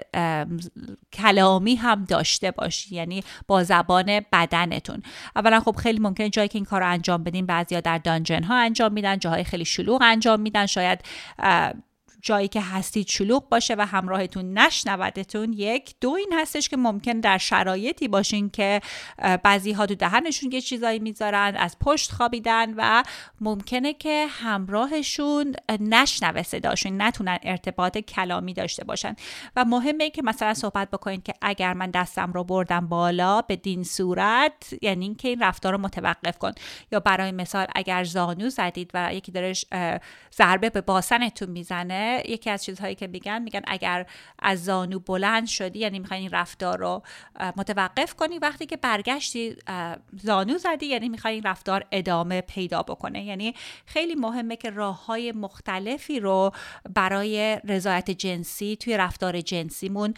کلامی 1.13 1.75
هم 1.75 2.05
داشته 2.05 2.51
باشی 2.51 2.95
یعنی 2.95 3.23
با 3.47 3.63
زبان 3.63 4.19
بدنتون. 4.31 5.01
اولا 5.35 5.59
خب 5.59 5.75
خیلی 5.75 5.99
ممکنه 5.99 6.29
جایی 6.29 6.47
که 6.47 6.57
این 6.57 6.65
کار 6.65 6.81
رو 6.81 6.87
انجام 6.87 7.23
بدین 7.23 7.45
بعضیا 7.45 7.81
در 7.81 7.97
دانجن 7.97 8.43
ها 8.43 8.55
انجام 8.55 8.93
میدن 8.93 9.19
جاهای 9.19 9.43
خیلی 9.43 9.65
شلوغ 9.65 10.01
انجام 10.01 10.39
میدن. 10.39 10.65
شاید 10.65 10.99
جایی 12.21 12.47
که 12.47 12.61
هستید 12.61 13.07
شلوغ 13.07 13.49
باشه 13.49 13.75
و 13.77 13.85
همراهتون 13.85 14.57
نشنودتون 14.57 15.53
یک 15.53 15.95
دو 16.01 16.09
این 16.09 16.33
هستش 16.33 16.69
که 16.69 16.77
ممکن 16.77 17.19
در 17.19 17.37
شرایطی 17.37 18.07
باشین 18.07 18.49
که 18.49 18.81
بعضی 19.43 19.71
ها 19.71 19.85
تو 19.85 19.95
دهنشون 19.95 20.51
یه 20.51 20.61
چیزایی 20.61 20.99
می‌ذارن 20.99 21.55
از 21.57 21.77
پشت 21.79 22.11
خوابیدن 22.11 22.73
و 22.77 23.03
ممکنه 23.41 23.93
که 23.93 24.25
همراهشون 24.29 25.55
نشنوه 25.79 26.43
صداشون 26.43 27.01
نتونن 27.01 27.37
ارتباط 27.43 27.97
کلامی 27.97 28.53
داشته 28.53 28.83
باشن. 28.83 29.15
و 29.55 29.65
مهمه 29.65 30.09
که 30.09 30.21
مثلا 30.21 30.53
صحبت 30.53 30.89
بکنین 30.89 31.21
که 31.21 31.33
اگر 31.41 31.73
من 31.73 31.91
دستم 31.91 32.31
رو 32.33 32.43
بردم 32.43 32.87
بالا 32.87 33.41
به 33.41 33.55
دین 33.55 33.83
صورت 33.83 34.73
یعنی 34.81 35.05
اینکه 35.05 35.27
این 35.27 35.43
رفتار 35.43 35.73
رو 35.73 35.77
متوقف 35.77 36.37
کن. 36.37 36.51
یا 36.91 36.99
برای 36.99 37.31
مثال 37.31 37.67
اگر 37.75 38.03
زانو 38.03 38.49
زدید 38.49 38.91
و 38.93 39.13
یکی 39.13 39.31
داره 39.31 39.53
ضربه 40.35 40.69
به 40.69 40.81
باسنتون 40.81 41.49
می‌زنه 41.49 42.08
یکی 42.25 42.49
از 42.49 42.63
چیزهایی 42.63 42.95
که 42.95 43.07
میگن 43.07 43.41
میگن 43.41 43.61
اگر 43.67 44.05
از 44.39 44.65
زانو 44.65 44.99
بلند 44.99 45.47
شدی 45.47 45.79
یعنی 45.79 45.99
می‌خوای 45.99 46.19
این 46.19 46.29
رفتار 46.31 46.77
رو 46.77 47.03
متوقف 47.57 48.15
کنی. 48.15 48.39
وقتی 48.39 48.65
که 48.65 48.77
برگشتی 48.77 49.55
زانو 50.23 50.57
زدی 50.57 50.85
یعنی 50.85 51.09
می‌خوای 51.09 51.33
این 51.33 51.43
رفتار 51.43 51.85
ادامه 51.91 52.41
پیدا 52.41 52.83
بکنه. 52.83 53.23
یعنی 53.25 53.53
خیلی 53.85 54.15
مهمه 54.15 54.55
که 54.55 54.69
راه 54.69 55.05
های 55.05 55.31
مختلفی 55.31 56.19
رو 56.19 56.51
برای 56.95 57.59
رضایت 57.63 58.11
جنسی 58.11 58.75
توی 58.75 58.97
رفتار 58.97 59.41
جنسیمون 59.41 60.13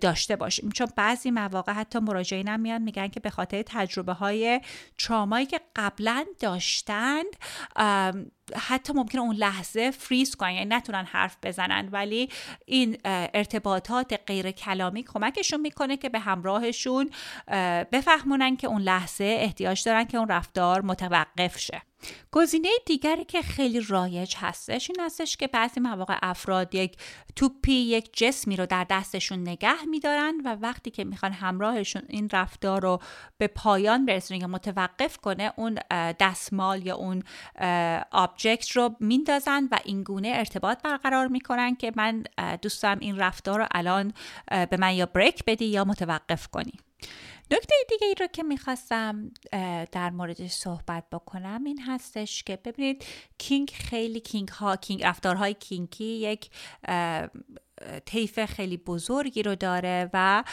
داشته 0.00 0.36
باشیم. 0.36 0.70
چون 0.70 0.86
بعضی 0.96 1.30
مواقع 1.30 1.72
حتی 1.72 1.98
مراجعینم 1.98 2.60
میان 2.60 2.82
میگن 2.82 3.08
که 3.08 3.20
به 3.20 3.30
خاطر 3.30 3.62
تجربه 3.66 4.12
های 4.12 4.60
ترامایی 4.98 5.46
که 5.46 5.60
قبلا 5.76 6.24
داشتند 6.40 7.36
حتی 8.54 8.92
ممکنه 8.92 9.20
اون 9.20 9.36
لحظه 9.36 9.90
فریز 9.90 10.34
کنن 10.34 10.50
یعنی 10.50 10.74
نتونن 10.74 11.04
حرف 11.04 11.36
بزنن. 11.42 11.88
ولی 11.92 12.28
این 12.66 12.98
ارتباطات 13.04 14.20
غیر 14.26 14.50
کلامی 14.50 15.02
کمکشون 15.02 15.60
می‌کنه 15.60 15.96
که 15.96 16.08
به 16.08 16.18
همراهشون 16.18 17.10
بفهمونن 17.92 18.56
که 18.56 18.66
اون 18.66 18.82
لحظه 18.82 19.24
احتیاج 19.24 19.84
دارن 19.84 20.04
که 20.04 20.18
اون 20.18 20.28
رفتار 20.28 20.82
متوقف 20.82 21.58
شه. 21.58 21.82
گزینه 22.32 22.68
دیگری 22.86 23.24
که 23.24 23.42
خیلی 23.42 23.80
رایج 23.80 24.34
هستش 24.36 24.90
این 24.90 25.00
هستش 25.00 25.36
که 25.36 25.46
بعضی 25.46 25.80
مواقع 25.80 26.18
افراد 26.22 26.74
یک 26.74 26.96
توپی 27.36 27.72
یک 27.72 28.10
جسمی 28.12 28.56
رو 28.56 28.66
در 28.66 28.86
دستشون 28.90 29.38
نگه 29.38 29.84
میدارن 29.84 30.40
و 30.44 30.56
وقتی 30.60 30.90
که 30.90 31.04
می‌خوان 31.04 31.32
همراهشون 31.32 32.02
این 32.08 32.28
رفتار 32.32 32.82
رو 32.82 33.00
به 33.38 33.46
پایان 33.46 34.06
برسونه 34.06 34.40
یا 34.40 34.46
متوقف 34.46 35.16
کنه 35.16 35.52
اون 35.56 35.78
دستمال 35.90 36.86
یا 36.86 36.96
اون 36.96 37.22
object 38.10 38.70
رو 38.70 38.96
میندازن 39.00 39.68
و 39.70 39.78
این 39.84 40.02
گونه 40.02 40.32
ارتباط 40.34 40.82
برقرار 40.82 41.26
می‌کنن 41.26 41.76
که 41.76 41.92
من 41.96 42.24
دوستم 42.62 42.98
این 43.00 43.18
رفتار 43.18 43.58
رو 43.58 43.66
الان 43.70 44.12
به 44.70 44.76
من 44.78 44.94
یا 44.94 45.06
break 45.06 45.44
بدی 45.46 45.64
یا 45.66 45.84
متوقف 45.84 46.46
کنی. 46.48 46.72
نکته 47.50 47.74
دیگه 47.88 48.06
ای 48.06 48.14
رو 48.20 48.26
که 48.26 48.42
می‌خواستم 48.42 49.30
در 49.92 50.10
موردش 50.10 50.50
صحبت 50.50 51.04
بکنم 51.12 51.64
این 51.64 51.80
هستش 51.82 52.42
که 52.42 52.56
ببینید 52.64 53.04
کینگ 53.38 53.70
خیلی 53.70 54.20
kink 54.20 54.48
ها 54.48 54.76
kink 54.76 55.04
رفتارهای 55.04 55.54
kinky 55.54 56.04
یک 56.04 56.50
طیف 58.04 58.44
خیلی 58.44 58.76
بزرگی 58.76 59.42
رو 59.42 59.54
داره 59.54 60.10
و 60.12 60.44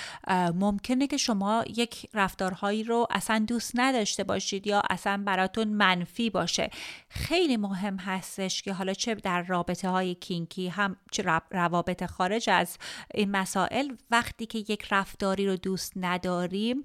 ممکنه 0.55 1.07
که 1.07 1.17
شما 1.17 1.63
یک 1.75 2.09
رفتارهایی 2.13 2.83
رو 2.83 3.07
اصلا 3.09 3.45
دوست 3.47 3.71
نداشته 3.75 4.23
باشید 4.23 4.67
یا 4.67 4.81
اصلا 4.89 5.23
براتون 5.25 5.67
منفی 5.67 6.29
باشه. 6.29 6.69
خیلی 7.09 7.57
مهم 7.57 7.97
هستش 7.97 8.61
که 8.61 8.73
حالا 8.73 8.93
چه 8.93 9.15
در 9.15 9.41
رابطه 9.41 9.89
های 9.89 10.15
کینکی 10.15 10.67
هم 10.67 10.95
چه 11.11 11.23
روابط 11.51 12.05
خارج 12.05 12.49
از 12.49 12.77
این 13.13 13.31
مسائل 13.31 13.95
وقتی 14.11 14.45
که 14.45 14.57
یک 14.59 14.87
رفتاری 14.91 15.47
رو 15.47 15.55
دوست 15.55 15.93
نداریم 15.95 16.83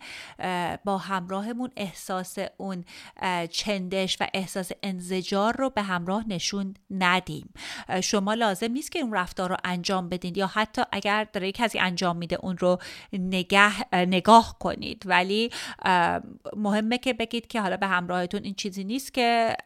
با 0.85 0.99
همراهمون 0.99 1.71
احساس 1.77 2.37
اون 2.57 2.85
چندش 3.51 4.17
و 4.21 4.27
احساس 4.35 4.71
انزجار 4.83 5.57
رو 5.57 5.71
به 5.71 5.83
همراه 5.83 6.29
نشون 6.29 6.75
ندیم. 6.91 7.53
شما 8.03 8.35
لازم 8.35 8.73
نیست 8.73 8.93
که 8.93 8.99
اون 8.99 9.15
رفتار 9.15 9.51
رو 9.51 9.57
انجام 9.65 10.09
یا 10.37 10.47
حتی 10.47 10.83
اگر 10.93 11.27
داره 11.33 11.53
کسی 11.53 11.79
انجام 11.79 12.17
میده 12.17 12.39
اون 12.43 12.59
رو 12.59 12.79
نگه 13.13 13.95
نگاه 13.95 14.57
کنید. 14.61 15.03
ولی 15.07 15.51
مهمه 16.57 16.99
که 16.99 17.13
بگید 17.13 17.47
که 17.47 17.61
حالا 17.61 17.77
به 17.77 17.87
همراهتون 17.87 18.43
این 18.45 18.55
چیزی 18.55 18.85
نیست 18.85 19.15
که 19.15 19.57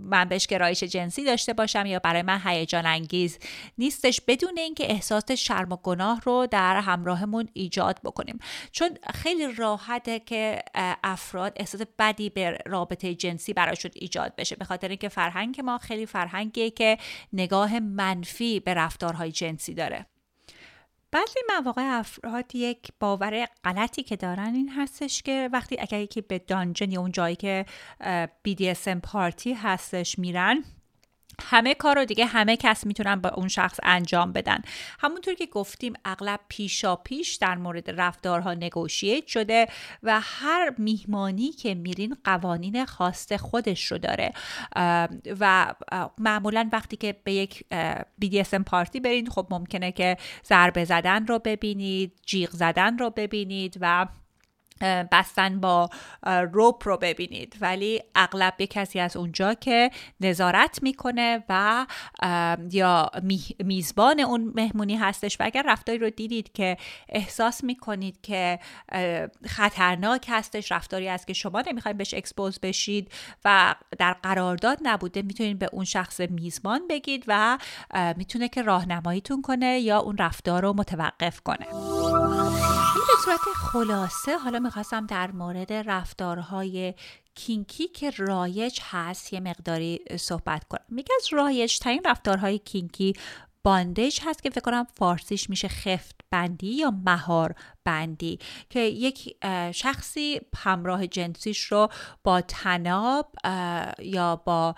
من 0.00 0.24
بهش 0.24 0.46
گرایش 0.46 0.84
جنسی 0.84 1.24
داشته 1.24 1.52
باشم 1.52 1.86
یا 1.86 1.98
برای 1.98 2.22
من 2.22 2.40
هیجان 2.44 2.86
انگیز 2.86 3.38
نیستش 3.78 4.20
بدون 4.20 4.58
اینکه 4.58 4.90
احساس 4.90 5.30
شرم 5.30 5.72
و 5.72 5.76
گناه 5.76 6.20
رو 6.20 6.46
در 6.50 6.80
همراهمون 6.80 7.48
ایجاد 7.52 8.00
بکنیم. 8.04 8.38
چون 8.72 8.90
خیلی 9.14 9.52
راحته 9.52 10.18
که 10.18 10.62
افراد 11.04 11.52
احساس 11.56 11.80
بدی 11.98 12.30
به 12.30 12.58
رابطه 12.66 13.14
جنسی 13.14 13.52
براشون 13.52 13.90
ایجاد 13.94 14.36
بشه. 14.36 14.56
به 14.56 14.64
خاطر 14.64 14.88
اینکه 14.88 15.08
فرهنگ 15.08 15.60
ما 15.60 15.78
خیلی 15.78 16.06
فرهنگیه 16.06 16.70
که 16.70 16.98
نگاه 17.32 17.80
منفی 17.80 18.60
به 18.60 18.74
رفتارهای 18.74 19.32
جنسی 19.32 19.74
داره. 19.74 20.06
بعضی 21.10 21.40
مواقع 21.56 21.98
افراد 21.98 22.54
یک 22.54 22.88
باور 23.00 23.48
غلطی 23.64 24.02
که 24.02 24.16
دارن 24.16 24.54
این 24.54 24.68
هستش 24.68 25.22
که 25.22 25.50
وقتی 25.52 25.76
اگر 25.80 26.00
یکی 26.00 26.20
به 26.20 26.38
دانجن 26.38 26.90
یا 26.90 27.00
اون 27.00 27.12
جایی 27.12 27.36
که 27.36 27.66
BDSM 28.48 29.00
پارتی 29.02 29.52
هستش 29.52 30.18
میرن 30.18 30.64
همه 31.42 31.74
کار 31.74 31.96
رو 31.96 32.04
دیگه 32.04 32.26
همه 32.26 32.56
کس 32.56 32.86
می‌تونن 32.86 33.16
با 33.16 33.28
اون 33.28 33.48
شخص 33.48 33.80
انجام 33.82 34.32
بدن. 34.32 34.62
همونطور 35.00 35.34
که 35.34 35.46
گفتیم 35.46 35.92
اغلب 36.04 36.40
پیشا 36.48 36.96
پیش 36.96 37.34
در 37.34 37.54
مورد 37.54 38.00
رفتارها 38.00 38.54
نگوشیت 38.54 39.26
شده 39.26 39.66
و 40.02 40.20
هر 40.22 40.74
میهمانی 40.78 41.52
که 41.52 41.74
میرین 41.74 42.16
قوانین 42.24 42.84
خاص 42.84 43.32
خودش 43.32 43.92
رو 43.92 43.98
داره. 43.98 44.32
و 45.40 45.74
معمولا 46.18 46.68
وقتی 46.72 46.96
که 46.96 47.16
به 47.24 47.32
یک 47.32 47.64
BDSM 48.24 48.62
پارتی 48.66 49.00
برین 49.00 49.30
خب 49.30 49.46
ممکنه 49.50 49.92
که 49.92 50.16
ضربه 50.44 50.84
زدن 50.84 51.26
رو 51.26 51.38
ببینید 51.38 52.12
جیغ 52.26 52.50
زدن 52.50 52.98
رو 52.98 53.10
ببینید 53.10 53.78
و 53.80 54.06
بستن 54.80 55.60
با 55.60 55.90
روپ 56.52 56.88
رو 56.88 56.96
ببینید. 56.96 57.56
ولی 57.60 58.02
اغلب 58.14 58.54
یه 58.58 58.66
کسی 58.66 59.00
از 59.00 59.16
اونجا 59.16 59.54
که 59.54 59.90
نظارت 60.20 60.82
می‌کنه 60.82 61.44
و 61.48 61.86
یا 62.70 63.10
میزبان 63.64 64.20
اون 64.20 64.52
مهمونی 64.54 64.96
هستش. 64.96 65.40
و 65.40 65.44
اگر 65.44 65.64
رفتاری 65.66 65.98
رو 65.98 66.10
دیدید 66.10 66.52
که 66.52 66.76
احساس 67.08 67.64
می‌کنید 67.64 68.20
که 68.22 68.58
خطرناک 69.46 70.26
هستش 70.28 70.72
رفتاری 70.72 71.08
است 71.08 71.26
که 71.26 71.32
شما 71.32 71.60
نمی‌خواید 71.60 71.98
بهش 71.98 72.14
اکسپوز 72.14 72.60
بشید 72.60 73.12
و 73.44 73.74
در 73.98 74.12
قرارداد 74.12 74.78
نبوده 74.82 75.22
می‌تونید 75.22 75.58
به 75.58 75.68
اون 75.72 75.84
شخص 75.84 76.20
میزبان 76.20 76.80
بگید 76.88 77.24
و 77.26 77.58
می‌تونه 78.16 78.48
که 78.48 78.62
راهنماییتون 78.62 79.42
کنه 79.42 79.78
یا 79.78 79.98
اون 79.98 80.16
رفتار 80.18 80.62
رو 80.62 80.72
متوقف 80.72 81.40
کنه. 81.40 81.66
به 83.08 83.14
صورت 83.24 83.40
خلاصه 83.56 84.38
حالا 84.38 84.58
می‌خواستم 84.58 85.06
در 85.06 85.30
مورد 85.30 85.72
رفتارهای 85.72 86.94
کینکی 87.34 87.88
که 87.88 88.10
رایج 88.10 88.80
هست 88.82 89.32
یه 89.32 89.40
مقداری 89.40 90.00
صحبت 90.16 90.64
کنم. 90.64 90.84
میگه 90.88 91.14
از 91.20 91.32
رایج 91.32 91.78
ترین 91.78 92.02
رفتارهای 92.04 92.58
کینکی 92.58 93.12
باندیج 93.64 94.20
هست 94.24 94.42
که 94.42 94.50
فکر 94.50 94.60
کنم 94.60 94.86
فارسیش 94.98 95.50
میشه 95.50 95.68
خفت 95.68 96.16
بندی 96.30 96.74
یا 96.74 96.90
مهار 97.06 97.54
بندی 97.84 98.38
که 98.70 98.80
یک 98.80 99.36
شخصی 99.72 100.40
همراه 100.56 101.06
جنسیش 101.06 101.64
رو 101.64 101.88
با 102.24 102.40
تناب 102.40 103.32
یا 103.98 104.36
با 104.36 104.74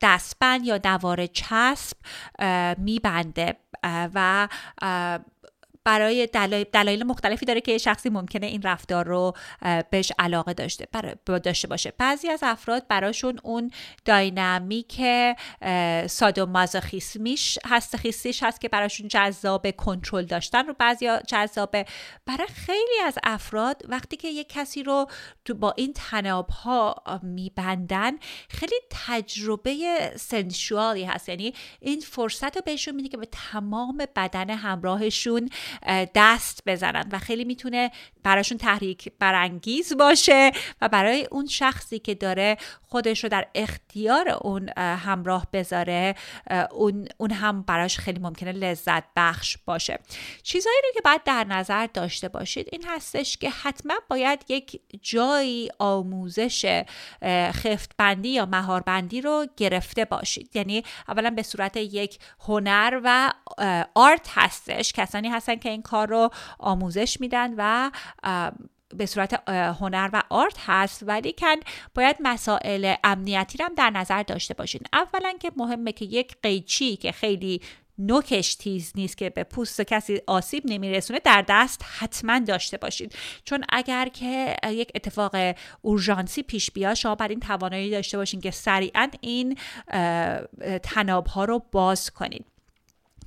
دستبند 0.00 0.64
یا 0.64 0.80
نوار 0.84 1.26
چسب 1.26 1.96
میبنده 2.78 3.56
و 3.84 4.48
برای 5.90 6.26
دلایل, 6.26 6.66
دلایل 6.72 7.02
مختلفی 7.02 7.46
داره 7.46 7.60
که 7.60 7.78
شخصی 7.78 8.08
ممکنه 8.08 8.46
این 8.46 8.62
رفتار 8.62 9.06
رو 9.06 9.32
بهش 9.90 10.12
علاقه 10.18 10.52
داشته 10.52 10.86
داشته 11.26 11.68
باشه. 11.68 11.92
بعضی 11.98 12.28
از 12.28 12.40
افراد 12.42 12.88
براشون 12.88 13.38
اون 13.42 13.70
داینامیک 14.04 15.02
سادومازوخیسمیش 16.06 17.58
هست 17.66 17.96
خیستیش 17.96 18.42
هست 18.42 18.60
که 18.60 18.68
براشون 18.68 19.08
جذاب 19.08 19.70
کنترل 19.70 20.24
داشتن 20.24 20.66
رو 20.66 20.74
بعضی 20.78 21.08
جذابه. 21.28 21.84
برای 22.26 22.46
خیلی 22.46 23.00
از 23.06 23.18
افراد 23.24 23.82
وقتی 23.88 24.16
که 24.16 24.28
یک 24.28 24.48
کسی 24.48 24.82
رو 24.82 25.06
تو 25.44 25.54
با 25.54 25.74
این 25.76 25.92
تناب 25.92 26.48
ها 26.48 27.02
میبندن 27.22 28.12
خیلی 28.48 28.76
تجربه 29.06 29.98
سنشوالی 30.16 31.04
هست. 31.04 31.28
یعنی 31.28 31.54
این 31.80 32.00
فرصت 32.00 32.56
رو 32.56 32.62
بهشون 32.66 32.94
میده 32.94 33.08
که 33.08 33.16
به 33.16 33.28
تمام 33.52 34.06
بدن 34.16 34.50
همراهشون 34.50 35.48
دست 36.14 36.62
بزنن 36.66 37.08
و 37.12 37.18
خیلی 37.18 37.44
می‌تونه 37.44 37.90
براشون 38.22 38.58
تحریک 38.58 39.12
برانگیز 39.18 39.96
باشه 39.96 40.52
و 40.80 40.88
برای 40.88 41.28
اون 41.30 41.46
شخصی 41.46 41.98
که 41.98 42.14
داره 42.14 42.56
خودش 42.82 43.24
رو 43.24 43.30
در 43.30 43.46
اختیار 43.54 44.28
اون 44.28 44.68
همراه 44.78 45.46
بذاره 45.52 46.14
اون, 46.70 47.08
اون 47.16 47.30
هم 47.30 47.62
براش 47.62 47.98
خیلی 47.98 48.18
ممکنه 48.18 48.52
لذت 48.52 49.04
بخش 49.16 49.56
باشه. 49.66 49.98
چیزهایی 50.42 50.78
رو 50.84 50.88
که 50.94 51.00
باید 51.04 51.24
در 51.24 51.44
نظر 51.44 51.86
داشته 51.86 52.28
باشید 52.28 52.68
این 52.72 52.84
هستش 52.88 53.36
که 53.36 53.50
حتما 53.50 53.94
باید 54.08 54.44
یک 54.48 54.80
جایی 55.02 55.70
آموزش 55.78 56.84
خفتبندی 57.52 58.28
یا 58.28 58.46
مهاربندی 58.46 59.20
رو 59.20 59.46
گرفته 59.56 60.04
باشید. 60.04 60.56
یعنی 60.56 60.84
اولا 61.08 61.30
به 61.30 61.42
صورت 61.42 61.76
یک 61.76 62.18
هنر 62.40 63.00
و 63.04 63.32
آرت 63.94 64.28
هستش. 64.34 64.92
کسانی 64.92 65.28
هستن 65.28 65.56
که 65.56 65.68
این 65.68 65.82
کار 65.82 66.08
رو 66.08 66.30
آموزش 66.58 67.20
میدن 67.20 67.54
و 67.56 67.90
به 68.96 69.06
صورت 69.06 69.48
هنر 69.50 70.10
و 70.12 70.22
آرت 70.30 70.56
هست 70.66 71.02
ولی 71.06 71.32
کن 71.32 71.56
باید 71.94 72.16
مسائل 72.20 72.94
امنیتی 73.04 73.62
هم 73.62 73.74
در 73.74 73.90
نظر 73.90 74.22
داشته 74.22 74.54
باشین. 74.54 74.80
اولا 74.92 75.32
که 75.40 75.52
مهمه 75.56 75.92
که 75.92 76.04
یک 76.04 76.36
قیچی 76.42 76.96
که 76.96 77.12
خیلی 77.12 77.60
نوکش 77.98 78.54
تیز 78.54 78.92
نیست 78.94 79.16
که 79.16 79.30
به 79.30 79.44
پوست 79.44 79.80
کسی 79.80 80.20
آسیب 80.26 80.62
نمیرسونه 80.66 81.20
در 81.24 81.44
دست 81.48 81.84
حتما 81.98 82.38
داشته 82.38 82.76
باشید 82.76 83.14
چون 83.44 83.64
اگر 83.68 84.08
که 84.08 84.56
یک 84.68 84.90
اتفاق 84.94 85.36
اورژانسی 85.82 86.42
پیش 86.42 86.70
بیاد 86.70 86.94
شما 86.94 87.14
بر 87.14 87.28
این 87.28 87.40
توانایی 87.40 87.90
داشته 87.90 88.18
باشین 88.18 88.40
که 88.40 88.50
سریعا 88.50 89.08
این 89.20 89.58
تناب 90.82 91.26
ها 91.26 91.44
رو 91.44 91.62
باز 91.72 92.10
کنید 92.10 92.46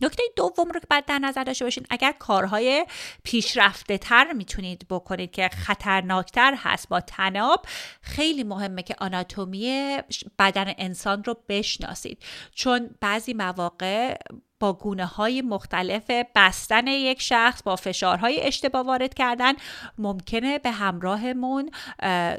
نکته 0.01 0.23
دوم 0.36 0.71
رو 0.71 0.79
که 0.79 0.88
باید 0.89 1.06
در 1.06 1.19
نظر 1.19 1.43
داشته 1.43 1.65
باشین 1.65 1.86
اگر 1.89 2.12
کارهای 2.12 2.86
پیشرفته 3.23 3.97
تر 3.97 4.34
می‌تونید 4.34 4.86
بکنید 4.89 5.32
که 5.32 5.49
خطرناکتر 5.49 6.53
هست 6.58 6.89
با 6.89 6.99
تناب 6.99 7.65
خیلی 8.01 8.43
مهمه 8.43 8.84
که 8.84 8.95
آناتومی 8.99 9.97
بدن 10.39 10.73
انسان 10.77 11.23
رو 11.23 11.38
بشناسید. 11.49 12.23
چون 12.56 12.89
بعضی 13.01 13.34
مواقع 13.34 14.17
با 14.63 14.73
گونه 14.73 15.06
های 15.06 15.41
مختلف 15.41 16.12
بستن 16.36 16.88
یک 16.88 17.21
شخص 17.21 17.63
با 17.63 17.76
فشارهای 17.76 18.41
اشتباه 18.41 18.86
وارد 18.86 19.13
کردن 19.13 19.54
ممکنه 19.97 20.60
به 20.60 20.71
همراهمون 20.71 21.69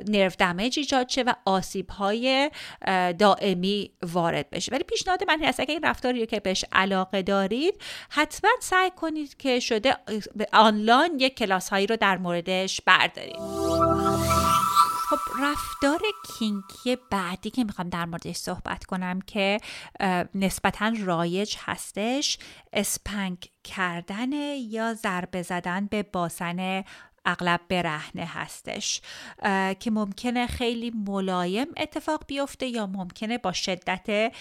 نرو 0.08 0.30
دمیج 0.38 0.78
ایجاد 0.78 1.08
شه 1.08 1.22
و 1.22 1.32
آسیب 1.44 1.90
های 1.90 2.50
دائمی 3.18 3.90
وارد 4.02 4.50
بشه. 4.50 4.72
ولی 4.72 4.84
پیشنهاد 4.84 5.24
من 5.28 5.44
هست 5.44 5.60
اگه 5.60 5.72
این 5.72 5.84
رفتاری 5.84 6.26
که 6.26 6.40
بهش 6.40 6.64
علاقه 6.72 7.22
دارید 7.22 7.74
حتما 8.10 8.50
سعی 8.60 8.90
کنید 8.90 9.36
که 9.36 9.60
شده 9.60 9.96
آنلاین 10.52 11.20
یک 11.20 11.36
کلاس 11.36 11.68
هایی 11.68 11.86
رو 11.86 11.96
در 11.96 12.16
موردش 12.16 12.80
بردارید. 12.80 14.43
خب 15.10 15.18
رفتار 15.40 16.00
kinky 16.26 16.96
بعدی 17.10 17.50
که 17.50 17.64
می‌خوام 17.64 17.88
در 17.88 18.04
موردش 18.04 18.36
صحبت 18.36 18.84
کنم 18.84 19.20
که 19.20 19.58
نسبتا 20.34 20.92
رایج 21.04 21.56
هستش 21.60 22.38
spank 22.72 23.38
کردن 23.64 24.32
یا 24.56 24.94
ضربه 24.94 25.42
زدن 25.42 25.86
به 25.86 26.02
باسن 26.02 26.84
اغلب 27.24 27.60
برهنه 27.68 28.24
هستش 28.24 29.00
که 29.80 29.90
ممکنه 29.90 30.46
خیلی 30.46 30.90
ملایم 30.90 31.66
اتفاق 31.76 32.24
بیفته 32.26 32.66
یا 32.66 32.86
ممکنه 32.86 33.38
با 33.38 33.52
شدت 33.52 34.32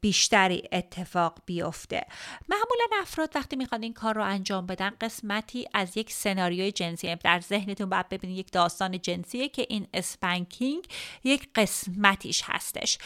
بیشتری 0.00 0.68
اتفاق 0.72 1.38
بیفته. 1.46 2.06
معمولا 2.48 3.02
افراد 3.02 3.30
وقتی 3.34 3.56
می‌خوان 3.56 3.82
این 3.82 3.92
کار 3.92 4.14
رو 4.14 4.24
انجام 4.24 4.66
بدن 4.66 4.92
قسمتی 5.00 5.66
از 5.74 5.96
یک 5.96 6.12
سناریوی 6.12 6.72
جنسی 6.72 7.16
در 7.16 7.40
ذهنتون 7.40 7.88
باید 7.88 8.08
ببینید 8.08 8.38
یک 8.38 8.52
داستان 8.52 9.00
جنسیه 9.00 9.48
که 9.48 9.66
این 9.68 9.86
spanking 9.94 10.84
یک 11.24 11.48
قسمتیش 11.54 12.42
هستش. 12.46 12.98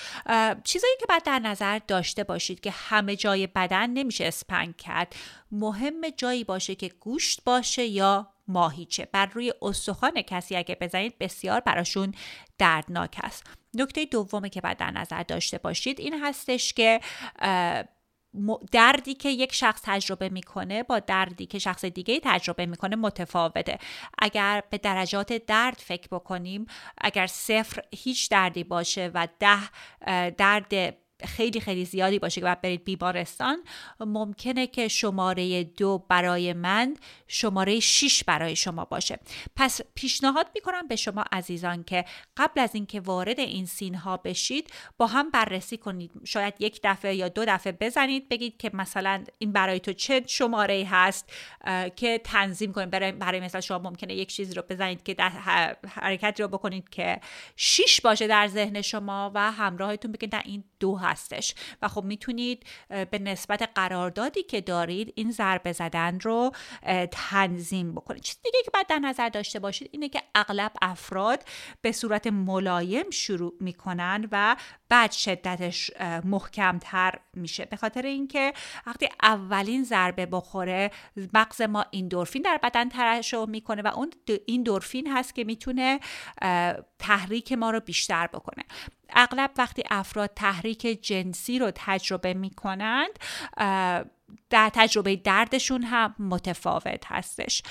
چیزایی 0.64 0.94
که 1.00 1.06
باید 1.08 1.22
در 1.22 1.38
نظر 1.38 1.78
داشته 1.88 2.24
باشید 2.24 2.60
که 2.60 2.70
همه 2.70 3.16
جای 3.16 3.46
بدن 3.46 3.90
نمیشه 3.90 4.24
اسپنک 4.24 4.76
کرد. 4.76 5.16
مهم 5.52 6.08
جایی 6.16 6.44
باشه 6.44 6.74
که 6.74 6.88
گوشت 6.88 7.44
باشه 7.44 7.84
یا 7.86 8.32
ماهیچه 8.48 9.08
بر 9.12 9.26
روی 9.26 9.52
استخوان 9.62 10.22
کسی 10.22 10.56
اگه 10.56 10.76
بزنید 10.80 11.18
بسیار 11.18 11.60
براشون 11.60 12.14
دردناک 12.58 13.20
است. 13.22 13.46
نکته 13.74 14.04
دومی 14.04 14.50
که 14.50 14.60
باید 14.60 14.76
در 14.76 14.90
نظر 14.90 15.22
داشته 15.22 15.58
باشید 15.58 16.00
این 16.00 16.24
هستش 16.24 16.72
که 16.72 17.00
دردی 18.72 19.14
که 19.14 19.28
یک 19.28 19.52
شخص 19.54 19.80
تجربه 19.84 20.28
می‌کنه 20.28 20.82
با 20.82 20.98
دردی 20.98 21.46
که 21.46 21.58
شخص 21.58 21.84
دیگه 21.84 22.20
تجربه 22.24 22.66
می‌کنه 22.66 22.96
متفاوته. 22.96 23.78
اگر 24.18 24.62
به 24.70 24.78
درجات 24.78 25.32
درد 25.32 25.76
فکر 25.84 26.08
بکنیم 26.10 26.66
اگر 26.98 27.26
صفر 27.26 27.82
هیچ 27.94 28.30
دردی 28.30 28.64
باشه 28.64 29.10
و 29.14 29.28
ده 29.40 30.30
درد 30.30 30.96
خیلی 31.24 31.60
خیلی 31.60 31.84
زیادی 31.84 32.18
باشه 32.18 32.40
که 32.40 32.44
باید 32.44 32.60
برید 32.60 32.84
بیمارستان. 32.84 33.64
ممکنه 34.00 34.66
که 34.66 34.88
شماره 34.88 35.64
دو 35.64 36.04
برای 36.08 36.52
من 36.52 36.96
شماره 37.28 37.80
6 37.80 38.24
برای 38.24 38.56
شما 38.56 38.84
باشه. 38.84 39.18
پس 39.56 39.80
پیشنهاد 39.94 40.46
می‌کنم 40.54 40.88
به 40.88 40.96
شما 40.96 41.24
عزیزان 41.32 41.84
که 41.84 42.04
قبل 42.36 42.60
از 42.60 42.74
اینکه 42.74 43.00
وارد 43.00 43.40
این 43.40 43.66
سین 43.66 43.94
ها 43.94 44.16
بشید 44.16 44.70
با 44.98 45.06
هم 45.06 45.30
بررسی 45.30 45.76
کنید. 45.76 46.10
شاید 46.24 46.54
یک 46.58 46.80
دفعه 46.84 47.14
یا 47.14 47.28
دو 47.28 47.44
دفعه 47.44 47.72
بزنید 47.72 48.28
بگید 48.28 48.56
که 48.56 48.70
مثلا 48.74 49.24
این 49.38 49.52
برای 49.52 49.80
تو 49.80 49.92
چه 49.92 50.22
شماره 50.26 50.86
هست 50.90 51.32
که 51.96 52.20
تنظیم 52.24 52.72
کنید. 52.72 52.90
برای, 52.90 53.12
برای 53.12 53.40
مثلا 53.40 53.60
شما 53.60 53.78
ممکنه 53.78 54.14
یک 54.14 54.28
چیزی 54.28 54.54
رو 54.54 54.62
بزنید 54.70 55.02
که 55.02 55.16
حرکتی 55.88 56.42
رو 56.42 56.48
بکنید 56.48 56.88
که 56.88 57.20
6 57.56 58.00
باشه 58.00 58.26
در 58.26 58.48
ذهن 58.48 58.82
شما 58.82 59.32
و 59.34 59.52
همراهتون 59.52 60.12
بگید 60.12 60.34
نه 60.34 60.42
این 60.44 60.64
دو 60.80 60.94
هستش. 61.06 61.54
و 61.82 61.88
خب 61.88 62.04
می‌تونید 62.04 62.66
به 62.88 63.18
نسبت 63.18 63.70
قراردادی 63.74 64.42
که 64.42 64.60
دارید 64.60 65.12
این 65.16 65.30
ضربه 65.30 65.72
زدن 65.72 66.20
رو 66.20 66.52
تنظیم 67.10 67.92
بکنید. 67.92 68.22
چیز 68.22 68.38
دیگه 68.44 68.58
که 68.64 68.70
باید 68.70 68.86
در 68.86 68.98
نظر 68.98 69.28
داشته 69.28 69.58
باشید 69.58 69.88
اینه 69.92 70.08
که 70.08 70.22
اغلب 70.34 70.72
افراد 70.82 71.44
به 71.80 71.92
صورت 71.92 72.26
ملایم 72.26 73.10
شروع 73.10 73.54
می‌کنن 73.60 74.28
و 74.32 74.56
بعد 74.88 75.10
شدتش 75.10 75.90
محکمتر 76.24 77.18
میشه. 77.34 77.64
به 77.64 77.76
خاطر 77.76 78.02
اینکه 78.02 78.52
وقتی 78.86 79.08
اولین 79.22 79.84
ضربه 79.84 80.26
بخوره 80.26 80.90
مغز 81.34 81.62
ما 81.62 81.84
ایندورفین 81.90 82.42
در 82.42 82.60
بدن 82.62 82.88
ترشح 82.88 83.44
می‌کنه 83.44 83.82
و 83.82 83.86
اون 83.86 84.10
این 84.46 84.62
دورفین 84.62 85.16
هست 85.16 85.34
که 85.34 85.44
می‌تونه 85.44 86.00
تحریک 86.98 87.52
ما 87.52 87.70
رو 87.70 87.80
بیشتر 87.80 88.26
بکنه. 88.26 88.64
اغلب 89.16 89.50
وقتی 89.56 89.82
افراد 89.90 90.30
تحریک 90.36 90.82
جنسی 91.02 91.58
رو 91.58 91.72
تجربه 91.74 92.34
می 92.34 92.50
کنند 92.50 93.18
در 94.50 94.70
تجربه 94.74 95.16
دردشون 95.16 95.82
هم 95.82 96.14
متفاوت 96.18 97.04
هستش. 97.06 97.62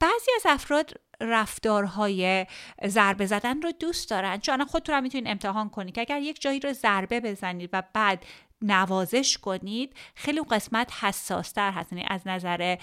بعضی 0.00 0.30
از 0.36 0.42
افراد 0.46 0.92
رفتارهای 1.20 2.46
ضربه 2.86 3.26
زدن 3.26 3.62
رو 3.62 3.72
دوست 3.72 4.10
دارن. 4.10 4.38
چون 4.38 4.64
خودتون 4.64 4.94
هم 4.94 5.02
می‌تونید 5.02 5.28
امتحان 5.28 5.70
کنید 5.70 5.94
که 5.94 6.00
اگر 6.00 6.20
یک 6.20 6.42
جایی 6.42 6.60
رو 6.60 6.72
ضربه 6.72 7.20
بزنید 7.20 7.70
و 7.72 7.82
بعد 7.92 8.24
نوازش 8.62 9.38
کنید 9.38 9.96
خیلی 10.14 10.38
اون 10.38 10.48
قسمت 10.48 10.92
حساستر 11.00 11.70
هست. 11.72 11.92
یعنی 11.92 12.04
از 12.08 12.20
نظر 12.26 12.76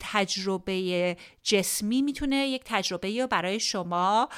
تجربه 0.00 1.16
جسمی 1.42 2.02
می‌تونه 2.02 2.36
یک 2.36 2.62
تجربه 2.64 3.20
رو 3.20 3.26
برای 3.26 3.60
شما 3.60 4.28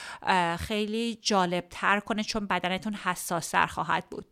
خیلی 0.59 1.19
جالب 1.23 1.67
تر 1.71 2.01
کنه 2.01 2.25
چون 2.25 2.47
بدنتون 2.47 2.95
حساستر 2.95 3.67
خواهد 3.67 4.11
بود. 4.11 4.27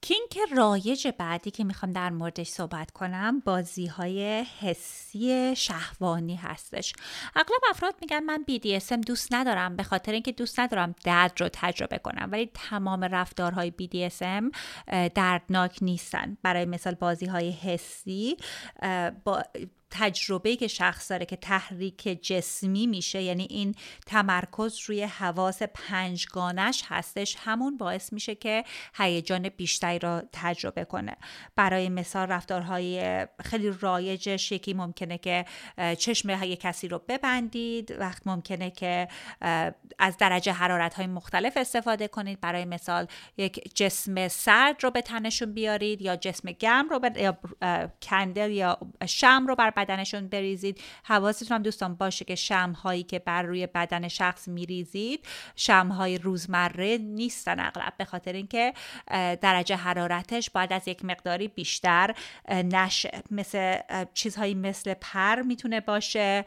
کینک 0.00 0.38
رایج 0.56 1.08
بعدی 1.08 1.50
که 1.50 1.64
می‌خوام 1.64 1.92
در 1.92 2.10
موردش 2.10 2.48
صحبت 2.48 2.90
کنم 2.90 3.40
بازی 3.40 3.86
های 3.86 4.46
حسی 4.60 5.56
شهوانی 5.56 6.36
هستش. 6.36 6.92
اغلب 7.36 7.60
افراد 7.70 7.94
میگن 8.00 8.20
من 8.20 8.44
BDSM 8.50 9.00
دوست 9.06 9.34
ندارم 9.34 9.76
به 9.76 9.82
خاطر 9.82 10.12
اینکه 10.12 10.32
دوست 10.32 10.60
ندارم 10.60 10.94
درد 11.04 11.40
رو 11.40 11.48
تجربه 11.52 11.98
کنم 11.98 12.28
ولی 12.32 12.50
تمام 12.54 13.04
رفتارهای 13.04 13.72
BDSM 13.82 14.56
دردناک 15.14 15.78
نیستن. 15.82 16.36
برای 16.42 16.64
مثال 16.64 16.94
بازی 16.94 17.26
های 17.26 17.50
حسی 17.50 18.36
با 19.24 19.42
تجربه 19.90 20.56
که 20.56 20.68
شخص 20.68 21.10
داره 21.10 21.26
که 21.26 21.36
تحریک 21.36 22.18
جسمی 22.22 22.86
میشه 22.86 23.22
یعنی 23.22 23.46
این 23.50 23.74
تمرکز 24.06 24.78
روی 24.86 25.02
حواس 25.02 25.62
پنجگانش 25.62 26.84
هستش 26.86 27.36
همون 27.38 27.76
باعث 27.76 28.12
میشه 28.12 28.34
که 28.34 28.64
هیجان 28.94 29.48
بیشتری 29.48 29.98
را 29.98 30.22
تجربه 30.32 30.84
کنه. 30.84 31.16
برای 31.56 31.88
مثال 31.88 32.28
رفتارهای 32.28 33.26
خیلی 33.44 33.70
رایجش 33.80 34.52
یکی 34.52 34.74
ممکنه 34.74 35.18
که 35.18 35.44
چشم 35.98 36.30
های 36.30 36.56
کسی 36.56 36.88
رو 36.88 37.02
ببندید 37.08 37.90
وقت 37.98 38.26
ممکنه 38.26 38.70
که 38.70 39.08
از 39.98 40.16
درجه 40.16 40.52
حرارت 40.52 40.94
های 40.94 41.06
مختلف 41.06 41.56
استفاده 41.56 42.08
کنید. 42.08 42.40
برای 42.40 42.64
مثال 42.64 43.06
یک 43.36 43.74
جسم 43.74 44.28
سرد 44.28 44.84
رو 44.84 44.90
به 44.90 45.02
تنشون 45.02 45.52
بیارید 45.52 46.02
یا 46.02 46.16
جسم 46.16 46.50
گرم 46.52 46.88
رو 46.88 47.00
یا 47.16 47.38
کندل 48.02 48.50
یا 48.50 48.78
شم 49.06 49.44
رو 49.48 49.54
بر 49.54 49.70
بدنشون 49.78 50.28
بریزید. 50.28 50.80
حواستون 51.04 51.56
هم 51.56 51.62
دوستان 51.62 51.94
باشه 51.94 52.24
که 52.24 52.34
شمهایی 52.34 53.02
که 53.02 53.18
بر 53.18 53.42
روی 53.42 53.66
بدن 53.66 54.08
شخص 54.08 54.48
میریزید 54.48 55.26
شمهای 55.56 56.18
روزمره 56.18 56.98
نیستن 56.98 57.60
اغلب. 57.60 57.92
به 57.96 58.04
خاطر 58.04 58.32
اینکه 58.32 58.74
درجه 59.40 59.76
حرارتش 59.76 60.50
باید 60.50 60.72
از 60.72 60.88
یک 60.88 61.04
مقداری 61.04 61.48
بیشتر 61.48 62.14
نشه 62.48 63.22
مثل 63.30 63.78
چیزهایی 64.14 64.54
مثل 64.54 64.94
پر 64.94 65.42
می‌تونه 65.42 65.80
باشه 65.80 66.44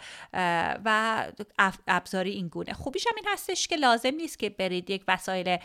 و 0.85 1.23
ابزاری 1.87 2.31
این 2.31 2.47
گونه. 2.47 2.73
خوبیش 2.73 3.07
هم 3.07 3.13
این 3.15 3.25
هستش 3.33 3.67
که 3.67 3.75
لازم 3.75 4.15
نیست 4.15 4.39
که 4.39 4.49
برید 4.49 4.89
یک 4.89 5.03
وسایل 5.07 5.57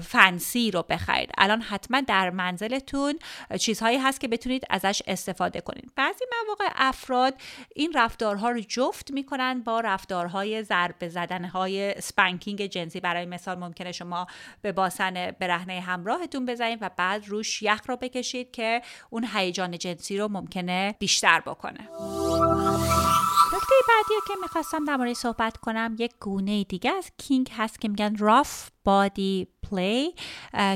fancy 0.00 0.70
رو 0.70 0.82
بخرید. 0.82 1.30
الان 1.38 1.60
حتما 1.60 2.00
در 2.00 2.30
منزلتون 2.30 3.18
چیزهایی 3.60 3.98
هست 3.98 4.20
که 4.20 4.28
بتونید 4.28 4.64
ازش 4.70 5.02
استفاده 5.06 5.60
کنید. 5.60 5.92
بعضی 5.96 6.24
مواقع 6.44 6.68
افراد 6.94 7.34
این 7.74 7.92
رفتارها 7.94 8.50
رو 8.50 8.60
جفت 8.60 9.10
می‌کنن 9.10 9.60
با 9.60 9.80
رفتارهای 9.80 10.62
ضربه 10.62 11.08
زدنهای 11.08 12.00
spanking 12.00 12.66
جنسی. 12.66 13.00
برای 13.00 13.26
مثال 13.26 13.58
ممکنه 13.58 13.92
شما 13.92 14.26
به 14.62 14.72
باسن 14.72 15.30
برهنه 15.30 15.80
همراهتون 15.80 16.46
بزنید 16.46 16.78
و 16.80 16.90
بعد 16.96 17.28
روش 17.28 17.62
یخ 17.62 17.80
رو 17.86 17.96
بکشید 17.96 18.50
که 18.50 18.82
اون 19.10 19.26
هیجان 19.34 19.78
جنسی 19.78 20.18
رو 20.18 20.28
ممکنه 20.28 20.94
بیشتر 20.98 21.40
بکنه. 21.40 21.88
نکته 23.74 23.92
بعدی 23.92 24.20
که 24.28 24.34
می‌خواستم 24.42 24.84
در 24.84 24.96
مورد 24.96 25.12
صحبت 25.12 25.56
کنم 25.56 25.96
یک 25.98 26.12
گونه 26.20 26.64
دیگه 26.64 26.90
از 26.90 27.10
kink 27.18 27.50
هست 27.56 27.80
که 27.80 27.88
میگن 27.88 28.16
rough 28.16 28.68
body 28.84 29.48
play 29.70 30.14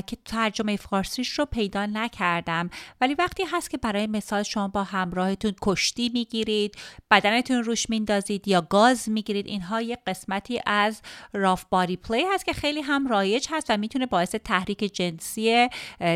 که 0.07 0.17
ترجمه 0.25 0.75
فارسیش 0.75 1.39
رو 1.39 1.45
پیدا 1.45 1.85
نکردم. 1.85 2.69
ولی 3.01 3.13
وقتی 3.13 3.43
هست 3.43 3.69
که 3.69 3.77
برای 3.77 4.07
مثال 4.07 4.43
شما 4.43 4.67
با 4.67 4.83
همراهتون 4.83 5.55
کشتی 5.61 6.09
می‌گیرید 6.13 6.75
بدنتون 7.11 7.63
روش 7.63 7.89
میندازید 7.89 8.47
یا 8.47 8.61
گاز 8.61 9.09
می‌گیرید 9.09 9.47
اینها 9.47 9.81
یک 9.81 9.99
قسمتی 10.07 10.61
از 10.65 11.01
راف 11.33 11.65
بادی 11.69 11.97
پلی 11.97 12.25
هست 12.33 12.45
که 12.45 12.53
خیلی 12.53 12.81
هم 12.81 13.07
رایج 13.07 13.47
هست 13.51 13.69
و 13.69 13.77
می‌تونه 13.77 14.05
باعث 14.05 14.35
تحریک 14.35 14.93
جنسی 14.93 15.69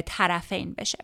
طرفین 0.06 0.74
بشه. 0.78 0.98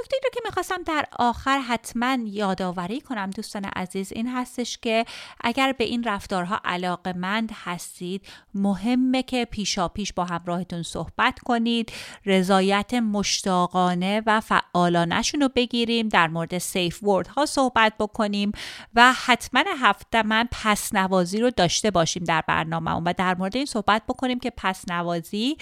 نکته 0.00 0.16
رو 0.24 0.30
که 0.34 0.40
می‌خواستم 0.44 0.82
در 0.82 1.06
آخر 1.18 1.58
حتما 1.58 2.18
یادآوری 2.24 3.00
کنم 3.00 3.30
دوستان 3.30 3.64
عزیز 3.64 4.12
این 4.12 4.28
هستش 4.28 4.78
که 4.78 5.04
اگر 5.40 5.72
به 5.72 5.84
این 5.84 6.04
رفتارها 6.04 6.60
علاقه 6.64 7.12
مند 7.12 7.50
هستید 7.54 8.26
مهمه 8.54 9.22
که 9.22 9.44
پیشا 9.44 9.88
پیش 9.88 10.12
با 10.12 10.24
همراهتون 10.24 10.82
صحبت 10.82 11.38
کنید. 11.38 11.92
رضایت 12.26 12.94
مشتاقانه 12.94 14.22
و 14.26 14.40
فعالانشون 14.40 15.40
رو 15.40 15.48
بگیریم 15.56 16.08
در 16.08 16.28
مورد 16.28 16.58
safe 16.58 17.02
word 17.02 17.26
ها 17.26 17.46
صحبت 17.46 17.92
بکنیم 18.00 18.52
و 18.94 19.12
حتما 19.12 19.64
هفته 19.80 20.22
من 20.22 20.48
پس 20.52 20.94
نوازی 20.94 21.40
رو 21.40 21.50
داشته 21.50 21.90
باشیم 21.90 22.24
در 22.24 22.42
برنامه 22.48 22.90
و 22.90 23.14
در 23.16 23.34
مورد 23.34 23.56
این 23.56 23.66
صحبت 23.66 24.02
بکنیم 24.08 24.38
که 24.38 24.52
پس 24.56 24.84
نوازی 24.88 25.56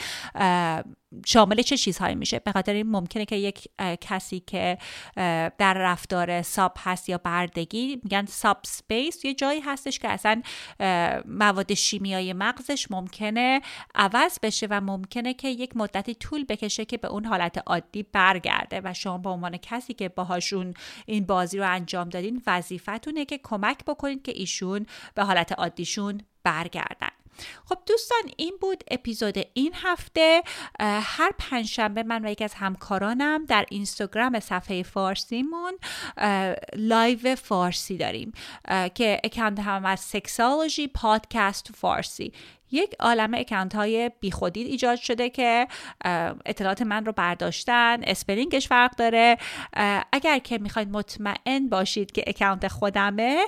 شامل 1.27 1.63
چه 1.63 1.77
چیزهایی 1.77 2.15
میشه؟ 2.15 2.39
به 2.39 2.53
خاطر 2.53 2.73
این 2.73 2.91
ممکنه 2.91 3.25
که 3.25 3.37
یک 3.37 3.69
کسی 4.01 4.41
که 4.41 4.79
در 5.59 5.75
رفتار 5.75 6.43
sub 6.43 6.77
هست 6.79 7.09
یا 7.09 7.19
بردگی 7.19 8.01
میگن 8.03 8.25
sub 8.27 8.59
space. 8.63 9.25
یه 9.25 9.35
جایی 9.35 9.61
هستش 9.61 9.99
که 9.99 10.09
اصلا 10.09 10.43
مواد 11.27 11.75
شیمیایی 11.75 12.33
مغزش 12.33 12.91
ممکنه 12.91 13.61
عوض 13.95 14.39
بشه 14.43 14.67
و 14.71 14.81
ممکنه 14.81 15.35
که 15.35 15.49
یک 15.49 15.77
مدتی 15.77 16.15
طول 16.15 16.45
بکشه 16.45 16.85
که 16.85 16.97
به 16.97 17.09
اون 17.09 17.25
حالت 17.25 17.63
عادی 17.67 18.03
برگرده 18.03 18.81
و 18.85 18.95
شما 18.95 19.19
به 19.19 19.31
عنوان 19.31 19.57
کسی 19.57 19.95
که 19.95 20.09
باهاشون 20.09 20.75
این 21.07 21.27
بازی 21.27 21.59
رو 21.59 21.71
انجام 21.71 22.09
دادین 22.09 22.43
وظیفتونه 22.47 23.25
که 23.25 23.41
کمک 23.43 23.85
بکنید 23.85 24.23
که 24.23 24.33
ایشون 24.35 24.87
به 25.15 25.25
حالت 25.25 25.53
عادیشون 25.53 26.21
برگردن. 26.45 27.24
خب 27.65 27.79
دوستان 27.87 28.23
این 28.37 28.59
بود 28.61 28.85
اپیزود 28.91 29.39
این 29.55 29.73
هفته. 29.75 30.43
هر 30.81 31.33
پنجشنبه 31.39 32.03
من 32.03 32.27
و 32.27 32.31
یکی 32.31 32.45
از 32.45 32.55
همکارانم 32.55 33.45
در 33.45 33.67
اینستاگرام 33.71 34.41
صفحه 34.41 34.83
فارسیمون 34.83 35.79
live 36.77 37.35
فارسی 37.35 37.97
داریم 37.97 38.33
که 38.95 39.21
اکانت 39.25 39.61
هم 39.61 39.85
از 39.85 40.01
Sexology 40.01 40.89
Podcast 40.89 41.71
فارسی 41.75 42.33
یک 42.75 42.95
عالم 43.01 43.35
اکانت 43.35 43.75
های 43.75 44.11
بیخودی 44.21 44.63
ایجاد 44.63 44.99
شده 44.99 45.31
که 45.31 45.69
اطلاعات 46.47 46.83
من 46.83 47.07
رو 47.07 47.13
برداشتن 47.13 48.01
spelling 48.05 48.56
ش 48.56 48.69
فرق 48.69 48.97
داره. 48.97 49.37
اگر 50.13 50.39
که 50.39 50.59
می‌خواید 50.59 50.91
مطمئن 50.91 51.69
باشید 51.69 52.13
که 52.13 52.25
اکانت 52.27 52.69
خودمه 52.69 53.45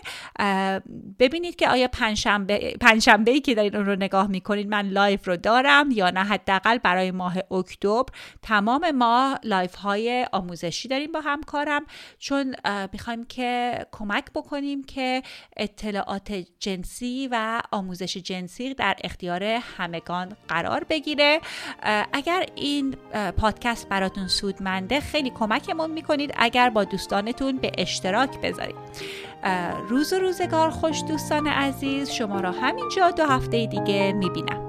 ببینید 1.18 1.56
که 1.56 1.68
آیا 1.68 1.88
پنجشنبه 1.88 2.76
پنجشنبه 2.80 3.30
ای 3.30 3.40
که 3.40 3.54
دارید 3.54 3.76
اون 3.76 3.86
رو 3.86 3.96
نگاه 3.96 4.26
می‌کنید 4.26 4.68
من 4.68 4.88
live 4.88 5.28
رو 5.28 5.36
دارم 5.36 5.90
یا 5.90 6.10
نه. 6.10 6.20
حداقل 6.20 6.78
برای 6.78 7.10
ماه 7.10 7.36
اکتبر 7.50 8.12
تمام 8.42 8.90
ما 8.90 9.38
live 9.44 9.74
های 9.74 10.26
آموزشی 10.32 10.88
داریم 10.88 11.12
با 11.12 11.20
همکارم. 11.20 11.86
چون 12.18 12.54
می‌خوایم 12.92 13.24
که 13.24 13.78
کمک 13.92 14.24
بکنیم 14.34 14.84
که 14.84 15.22
اطلاعات 15.56 16.32
جنسی 16.60 17.28
و 17.32 17.62
آموزش 17.72 18.16
جنسی 18.16 18.74
در 18.74 18.96
اختیار 19.16 19.42
همگان 19.78 20.36
قرار 20.48 20.84
بگیره. 20.84 21.40
اگر 22.12 22.46
این 22.54 22.96
پادکست 23.36 23.88
براتون 23.88 24.28
سودمنده 24.28 25.00
خیلی 25.00 25.30
کمکمون 25.30 25.90
می‌کنید 25.90 26.34
اگر 26.36 26.70
با 26.70 26.84
دوستانتون 26.84 27.56
به 27.56 27.72
اشتراک 27.78 28.40
بذارید. 28.40 28.76
روز 29.88 30.12
و 30.12 30.18
روزگار 30.18 30.70
خوش 30.70 31.02
دوستان 31.08 31.46
عزیز 31.46 32.10
شما 32.10 32.40
را 32.40 32.52
همینجا 32.52 33.10
دو 33.10 33.26
هفته 33.26 33.66
دیگه 33.66 34.12
می‌بینم. 34.12 34.65